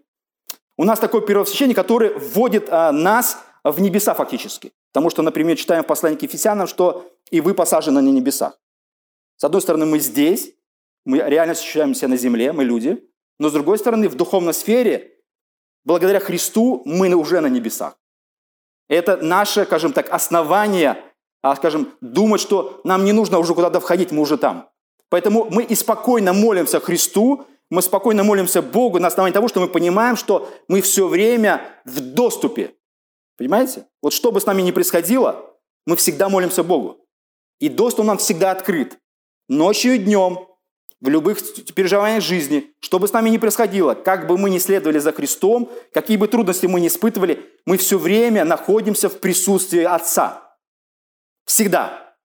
У 0.77 0.85
нас 0.85 0.99
такой 0.99 1.21
первосвященник, 1.25 1.75
который 1.75 2.13
вводит 2.13 2.71
нас 2.71 3.37
в 3.65 3.81
небеса 3.81 4.13
фактически. 4.13 4.71
Потому 4.93 5.09
что, 5.09 5.21
например, 5.21 5.57
читаем 5.57 5.83
в 5.83 5.87
послании 5.87 6.17
к 6.17 6.23
Ефесянам, 6.23 6.67
что 6.67 7.11
и 7.29 7.41
вы 7.41 7.53
посажены 7.53 8.01
на 8.01 8.09
небесах. 8.09 8.57
С 9.35 9.43
одной 9.43 9.61
стороны, 9.61 9.85
мы 9.85 9.99
здесь, 9.99 10.53
мы 11.05 11.17
реально 11.17 11.53
ощущаем 11.53 11.93
себя 11.93 12.09
на 12.09 12.17
земле, 12.17 12.53
мы 12.53 12.63
люди. 12.63 13.03
Но 13.39 13.49
с 13.49 13.53
другой 13.53 13.77
стороны, 13.77 14.07
в 14.07 14.15
духовной 14.15 14.53
сфере, 14.53 15.17
благодаря 15.83 16.19
Христу, 16.19 16.81
мы 16.85 17.13
уже 17.13 17.39
на 17.41 17.47
небесах. 17.47 17.97
Это 18.87 19.17
наше, 19.17 19.65
скажем 19.65 19.93
так, 19.93 20.11
основание, 20.11 21.01
а, 21.41 21.55
скажем, 21.55 21.93
думать, 22.01 22.41
что 22.41 22.81
нам 22.83 23.05
не 23.05 23.13
нужно 23.13 23.39
уже 23.39 23.55
куда-то 23.55 23.79
входить, 23.79 24.11
мы 24.11 24.21
уже 24.21 24.37
там. 24.37 24.69
Поэтому 25.09 25.45
мы 25.49 25.63
и 25.63 25.75
спокойно 25.75 26.33
молимся 26.33 26.79
Христу, 26.79 27.45
мы 27.69 27.81
спокойно 27.81 28.23
молимся 28.23 28.61
Богу 28.61 28.99
на 28.99 29.07
основании 29.07 29.33
того, 29.33 29.47
что 29.47 29.61
мы 29.61 29.69
понимаем, 29.69 30.17
что 30.17 30.49
мы 30.67 30.81
все 30.81 31.07
время 31.07 31.61
в 31.85 32.01
доступе. 32.01 32.75
Понимаете? 33.37 33.87
Вот 34.01 34.13
что 34.13 34.31
бы 34.31 34.41
с 34.41 34.45
нами 34.45 34.61
ни 34.61 34.71
происходило, 34.71 35.57
мы 35.85 35.95
всегда 35.95 36.29
молимся 36.29 36.63
Богу. 36.63 36.97
И 37.59 37.69
доступ 37.69 38.05
нам 38.05 38.17
всегда 38.17 38.51
открыт. 38.51 38.99
Ночью 39.47 39.95
и 39.95 39.97
днем, 39.99 40.47
в 41.01 41.09
любых 41.09 41.39
переживаниях 41.73 42.23
жизни, 42.23 42.71
что 42.79 42.99
бы 42.99 43.07
с 43.07 43.13
нами 43.13 43.29
ни 43.29 43.37
происходило, 43.37 43.95
как 43.95 44.27
бы 44.27 44.37
мы 44.37 44.49
ни 44.49 44.59
следовали 44.59 44.99
за 44.99 45.11
Христом, 45.11 45.71
какие 45.93 46.15
бы 46.15 46.27
трудности 46.27 46.67
мы 46.67 46.79
ни 46.79 46.87
испытывали, 46.87 47.43
мы 47.65 47.77
все 47.77 47.97
время 47.97 48.45
находимся 48.45 49.09
в 49.09 49.19
присутствии 49.19 49.83
Отца. 49.83 50.55
Всегда. 51.45 52.15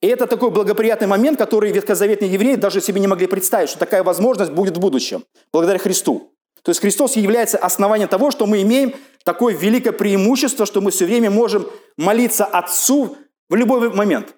И 0.00 0.06
это 0.06 0.26
такой 0.26 0.50
благоприятный 0.50 1.06
момент, 1.06 1.38
который 1.38 1.70
ветхозаветные 1.70 2.32
евреи 2.32 2.54
даже 2.54 2.80
себе 2.80 3.00
не 3.00 3.06
могли 3.06 3.26
представить, 3.26 3.68
что 3.68 3.78
такая 3.78 4.02
возможность 4.02 4.52
будет 4.52 4.76
в 4.76 4.80
будущем, 4.80 5.24
благодаря 5.52 5.78
Христу. 5.78 6.32
То 6.62 6.70
есть 6.70 6.80
Христос 6.80 7.16
является 7.16 7.58
основанием 7.58 8.08
того, 8.08 8.30
что 8.30 8.46
мы 8.46 8.62
имеем 8.62 8.94
такое 9.24 9.54
великое 9.54 9.92
преимущество, 9.92 10.66
что 10.66 10.80
мы 10.80 10.92
все 10.92 11.04
время 11.04 11.30
можем 11.30 11.66
молиться 11.96 12.44
Отцу 12.44 13.16
в 13.48 13.54
любой 13.54 13.92
момент. 13.92 14.34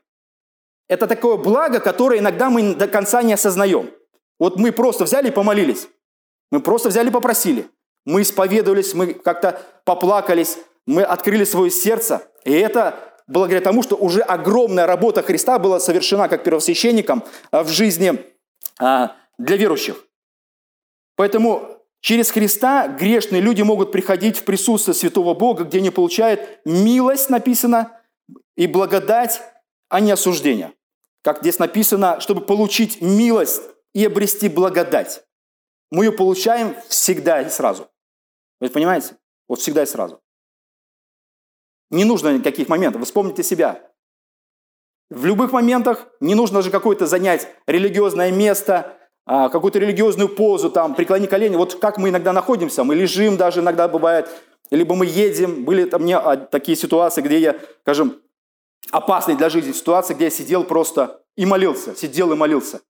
Это 0.91 1.07
такое 1.07 1.37
благо, 1.37 1.79
которое 1.79 2.19
иногда 2.19 2.51
мы 2.51 2.75
до 2.75 2.89
конца 2.89 3.23
не 3.23 3.35
осознаем. 3.35 3.93
Вот 4.41 4.57
мы 4.57 4.73
просто 4.73 5.05
взяли 5.05 5.29
и 5.29 5.31
помолились. 5.31 5.87
Мы 6.51 6.59
просто 6.61 6.89
взяли 6.89 7.11
и 7.11 7.13
попросили. 7.13 7.71
Мы 8.05 8.23
исповедовались, 8.23 8.93
мы 8.93 9.15
как-то 9.15 9.63
поплакались, 9.85 10.59
мы 10.87 11.05
открыли 11.05 11.45
свое 11.45 11.71
сердце. 11.71 12.23
И 12.45 12.53
это 12.53 13.15
благодаря 13.29 13.61
тому, 13.61 13.85
что 13.85 13.95
уже 13.95 14.21
огромная 14.21 14.85
работа 14.85 15.23
Христа 15.23 15.61
была 15.61 15.79
совершена 15.79 16.29
как 16.29 16.43
первосвященником 16.43 17.23
а, 17.53 17.63
в 17.63 17.69
жизни 17.69 18.25
а, 18.81 19.15
для 19.39 19.57
верующих. 19.57 20.05
Поэтому 21.15 21.69
через 22.01 22.33
Христа 22.33 22.89
грешные 22.89 23.41
люди 23.41 23.63
могут 23.63 23.93
приходить 23.93 24.39
в 24.39 24.43
присутствие 24.43 24.97
святого 24.97 25.35
Бога, 25.35 25.63
где 25.63 25.79
они 25.79 25.91
получают 25.91 26.41
милость, 26.65 27.31
написано, 27.31 27.97
и 28.57 28.67
благодать, 28.67 29.41
а 29.89 30.01
не 30.01 30.11
осуждение 30.11 30.73
как 31.23 31.41
здесь 31.41 31.59
написано, 31.59 32.21
чтобы 32.21 32.41
получить 32.41 33.01
милость 33.01 33.63
и 33.95 34.05
обрести 34.05 34.49
благодать. 34.49 35.25
Мы 35.91 36.07
ее 36.07 36.13
получаем 36.13 36.77
всегда 36.89 37.43
и 37.43 37.51
сразу. 37.51 37.89
Вы 38.61 38.69
понимаете? 38.69 39.17
Вот 39.49 39.59
всегда 39.59 39.83
и 39.83 39.87
сразу. 39.87 40.21
Не 41.91 42.05
нужно 42.05 42.33
никаких 42.33 42.69
моментов. 42.69 43.03
Вспомните 43.05 43.43
себя. 43.43 43.91
В 45.11 45.25
любых 45.27 45.51
моментах 45.51 46.07
не 46.21 46.37
нужно 46.37 46.63
же 46.63 46.71
какое-то 46.71 47.07
занять 47.07 47.49
религиозное 47.67 48.31
место, 48.31 48.97
а, 49.27 49.49
какую-то 49.49 49.81
религиозную 49.81 50.29
позу, 50.29 50.71
там, 50.71 50.95
преклони 50.95 51.27
колени. 51.27 51.57
Вот 51.57 51.81
как 51.81 51.99
мы 51.99 52.11
иногда 52.11 52.33
находимся, 52.33 52.85
мы 52.85 52.95
лежим 52.95 53.37
даже 53.37 53.61
иногда 53.61 53.89
бывает, 53.89 54.31
либо 54.71 54.95
мы 54.95 55.07
едем. 55.07 55.65
Были 55.65 55.85
там 55.85 56.03
мне 56.03 56.17
а, 56.17 56.37
такие 56.37 56.77
ситуации, 56.77 57.23
где 57.23 57.41
я, 57.41 57.57
скажем, 57.83 58.21
опасной 58.91 59.37
для 59.37 59.49
жизни 59.49 59.73
ситуации, 59.73 60.15
где 60.15 60.25
я 60.25 60.31
сидел 60.31 60.65
просто 60.65 61.23
и 61.37 61.47
молился, 61.47 61.95
сидел 61.95 62.33
и 62.33 62.37
молился. 62.37 62.81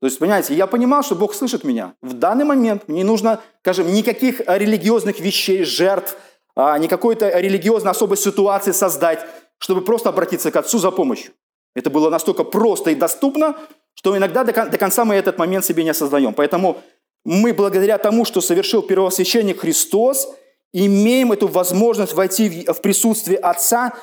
То 0.00 0.06
есть, 0.06 0.18
понимаете, 0.18 0.54
я 0.54 0.66
понимал, 0.66 1.02
что 1.02 1.14
Бог 1.14 1.34
слышит 1.34 1.64
меня. 1.64 1.94
В 2.02 2.12
данный 2.12 2.44
момент 2.44 2.88
мне 2.88 2.98
не 2.98 3.04
нужно, 3.04 3.40
скажем, 3.60 3.90
никаких 3.92 4.40
религиозных 4.46 5.18
вещей, 5.20 5.64
жертв, 5.64 6.16
а, 6.56 6.78
не 6.78 6.88
какой-то 6.88 7.38
религиозной 7.38 7.92
особой 7.92 8.16
ситуации 8.16 8.72
создать, 8.72 9.24
чтобы 9.58 9.80
просто 9.80 10.10
обратиться 10.10 10.50
к 10.50 10.56
Отцу 10.56 10.78
за 10.78 10.90
помощью. 10.90 11.32
Это 11.74 11.90
было 11.90 12.10
настолько 12.10 12.44
просто 12.44 12.90
и 12.90 12.94
доступно, 12.94 13.56
что 13.94 14.16
иногда 14.16 14.44
до 14.44 14.52
конца 14.78 15.04
мы 15.04 15.14
этот 15.14 15.38
момент 15.38 15.64
себе 15.64 15.84
не 15.84 15.90
осознаем. 15.90 16.34
Поэтому 16.34 16.82
мы 17.24 17.54
благодаря 17.54 17.96
тому, 17.98 18.24
что 18.24 18.40
совершил 18.40 18.82
первосвященник 18.82 19.60
Христос, 19.60 20.28
имеем 20.72 21.32
эту 21.32 21.48
возможность 21.48 22.12
войти 22.12 22.66
в 22.68 22.80
присутствие 22.82 23.38
Отца 23.38 23.94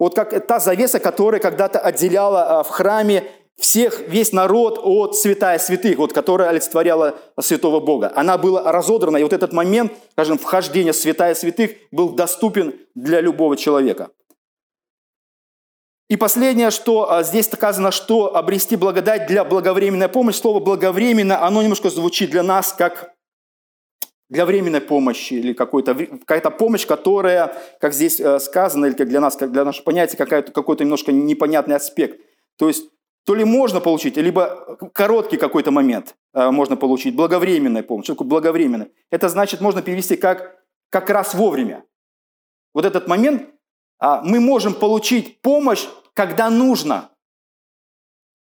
вот 0.00 0.14
как 0.14 0.46
та 0.46 0.58
завеса, 0.58 0.98
которая 0.98 1.40
когда-то 1.40 1.78
отделяла 1.78 2.60
а, 2.60 2.62
в 2.64 2.68
храме 2.70 3.24
всех, 3.58 4.00
весь 4.08 4.32
народ 4.32 4.80
от 4.82 5.14
святая 5.14 5.58
святых, 5.58 5.98
вот, 5.98 6.14
которая 6.14 6.48
олицетворяла 6.48 7.16
святого 7.38 7.80
Бога. 7.80 8.10
Она 8.16 8.38
была 8.38 8.72
разодрана, 8.72 9.18
и 9.18 9.22
вот 9.22 9.34
этот 9.34 9.52
момент, 9.52 9.92
скажем, 10.12 10.38
вхождения 10.38 10.94
святая 10.94 11.34
святых 11.34 11.72
был 11.92 12.10
доступен 12.10 12.74
для 12.94 13.20
любого 13.20 13.58
человека. 13.58 14.08
И 16.08 16.16
последнее, 16.16 16.70
что 16.70 17.12
а, 17.12 17.22
здесь 17.22 17.46
сказано, 17.46 17.90
что 17.90 18.34
обрести 18.34 18.76
благодать 18.76 19.26
для 19.26 19.44
благовременной 19.44 20.08
помощи. 20.08 20.38
Слово 20.38 20.60
«благовременно», 20.60 21.46
оно 21.46 21.60
немножко 21.60 21.90
звучит 21.90 22.30
для 22.30 22.42
нас 22.42 22.72
как 22.72 23.12
для 24.30 24.46
временной 24.46 24.80
помощи 24.80 25.34
или 25.34 25.52
какая-то 25.52 26.50
помощь, 26.50 26.86
которая, 26.86 27.54
как 27.80 27.92
здесь 27.92 28.20
э, 28.20 28.38
сказано, 28.38 28.86
или 28.86 28.94
как 28.94 29.08
для 29.08 29.20
нас, 29.20 29.36
как 29.36 29.52
для 29.52 29.64
нашего 29.64 29.84
понятия, 29.84 30.16
какой-то 30.16 30.84
немножко 30.84 31.12
непонятный 31.12 31.76
аспект. 31.76 32.20
То 32.56 32.68
есть 32.68 32.88
то 33.26 33.34
ли 33.34 33.44
можно 33.44 33.80
получить, 33.80 34.16
либо 34.16 34.78
короткий 34.94 35.36
какой-то 35.36 35.72
момент 35.72 36.14
э, 36.32 36.50
можно 36.50 36.76
получить, 36.76 37.16
благовременная 37.16 37.82
помощь. 37.82 38.04
Что 38.04 38.14
такое 38.14 38.28
благовременная? 38.28 38.90
Это 39.10 39.28
значит, 39.28 39.60
можно 39.60 39.82
перевести 39.82 40.16
как, 40.16 40.64
как 40.90 41.10
раз 41.10 41.34
вовремя. 41.34 41.84
Вот 42.72 42.84
этот 42.84 43.08
момент 43.08 43.50
а, 43.98 44.22
мы 44.22 44.40
можем 44.40 44.74
получить 44.74 45.42
помощь, 45.42 45.86
когда 46.14 46.50
нужно. 46.50 47.10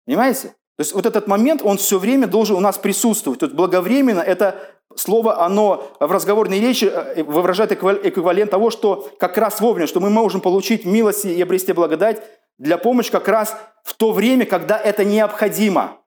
Понимаете? 0.06 0.54
То 0.76 0.82
есть 0.82 0.94
вот 0.94 1.06
этот 1.06 1.26
момент, 1.26 1.60
он 1.62 1.76
все 1.76 1.98
время 1.98 2.26
должен 2.26 2.56
у 2.56 2.60
нас 2.60 2.78
присутствовать. 2.78 3.40
То 3.40 3.46
есть 3.46 3.56
благовременно– 3.56 4.20
это 4.26 4.77
слово, 4.96 5.44
оно 5.44 5.90
в 6.00 6.10
разговорной 6.10 6.60
речи 6.60 6.86
э, 6.86 7.22
выражает 7.22 7.72
эквивалент 7.72 8.50
того, 8.50 8.70
что 8.70 9.10
как 9.18 9.36
раз 9.38 9.60
вовремя, 9.60 9.86
что 9.86 10.00
мы 10.00 10.10
можем 10.10 10.40
получить 10.40 10.84
милость 10.84 11.24
и 11.24 11.40
обрести 11.42 11.72
благодать 11.72 12.22
для 12.58 12.78
помощи 12.78 13.10
как 13.10 13.28
раз 13.28 13.56
в 13.84 13.94
то 13.94 14.12
время, 14.12 14.46
когда 14.46 14.78
это 14.78 15.04
необходимо, 15.04 15.98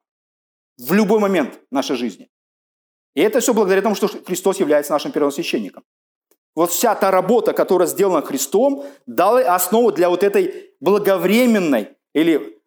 в 0.77 0.93
любой 0.93 1.19
момент 1.19 1.59
нашей 1.71 1.95
жизни. 1.95 2.29
И 3.15 3.21
это 3.21 3.39
все 3.39 3.53
благодаря 3.53 3.81
тому, 3.81 3.95
что 3.95 4.07
Христос 4.07 4.59
является 4.59 4.93
нашим 4.93 5.11
первосвященником. 5.11 5.83
Вот 6.55 6.71
вся 6.71 6.95
та 6.95 7.11
работа, 7.11 7.53
которая 7.53 7.87
сделана 7.87 8.21
Христом, 8.21 8.85
дала 9.05 9.41
основу 9.55 9.91
для 9.91 10.09
вот 10.09 10.23
этой 10.23 10.73
благовременной 10.79 11.89
или 12.13 12.57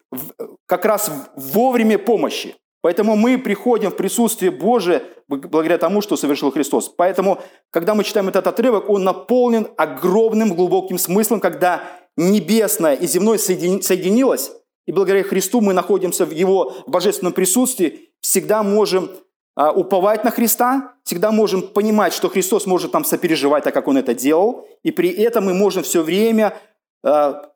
как 0.65 0.85
раз 0.85 1.11
вовремя 1.35 1.99
помощи. 1.99 2.55
Поэтому 2.85 3.15
мы 3.15 3.39
приходим 3.39 3.89
в 3.89 3.95
присутствие 3.95 4.51
Божие 4.51 5.01
благодаря 5.27 5.79
тому, 5.79 6.01
что 6.01 6.15
совершил 6.15 6.51
Христос. 6.51 6.87
Поэтому, 6.87 7.39
когда 7.71 7.95
мы 7.95 8.03
читаем 8.03 8.29
этот 8.29 8.45
отрывок, 8.45 8.91
он 8.91 9.03
наполнен 9.03 9.69
огромным 9.75 10.53
глубоким 10.53 10.99
смыслом, 10.99 11.39
когда 11.39 11.81
небесное 12.15 12.93
и 12.93 13.07
земное 13.07 13.39
соединилось, 13.39 14.51
и 14.85 14.91
благодаря 14.91 15.23
Христу 15.23 15.61
мы 15.61 15.73
находимся 15.73 16.27
в 16.27 16.29
Его 16.29 16.75
божественном 16.85 17.33
присутствии, 17.33 18.11
всегда 18.21 18.61
можем 18.61 19.09
а, 19.55 19.71
уповать 19.71 20.23
на 20.23 20.29
Христа, 20.29 20.93
всегда 21.03 21.31
можем 21.31 21.63
понимать, 21.63 22.13
что 22.13 22.29
Христос 22.29 22.67
может 22.67 22.93
нам 22.93 23.03
сопереживать, 23.03 23.63
так 23.63 23.73
как 23.73 23.87
Он 23.87 23.97
это 23.97 24.13
делал, 24.13 24.67
и 24.83 24.91
при 24.91 25.09
этом 25.09 25.45
мы 25.45 25.55
можем 25.55 25.81
все 25.81 26.03
время 26.03 26.55
а, 27.03 27.49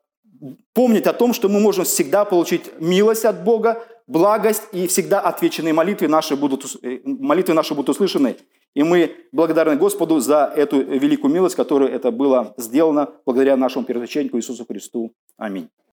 помнить 0.72 1.06
о 1.06 1.12
том, 1.12 1.32
что 1.34 1.48
мы 1.48 1.60
можем 1.60 1.84
всегда 1.84 2.24
получить 2.24 2.80
милость 2.80 3.24
от 3.24 3.44
Бога, 3.44 3.84
благость, 4.10 4.62
и 4.72 4.86
всегда 4.86 5.20
отвеченные 5.20 5.72
молитвы 5.72 6.08
наши 6.08 6.36
будут, 6.36 6.64
э, 6.82 6.98
молитвы 7.04 7.54
наши 7.54 7.74
будут 7.74 7.90
услышаны. 7.90 8.36
И 8.74 8.82
мы 8.82 9.16
благодарны 9.32 9.76
Господу 9.76 10.20
за 10.20 10.52
эту 10.56 10.80
великую 10.80 11.32
милость, 11.32 11.56
которую 11.56 11.90
это 11.90 12.10
было 12.10 12.54
сделано 12.56 13.08
благодаря 13.24 13.56
нашему 13.56 13.84
первосвященнику 13.84 14.36
Иисусу 14.36 14.64
Христу. 14.64 15.12
Аминь. 15.36 15.68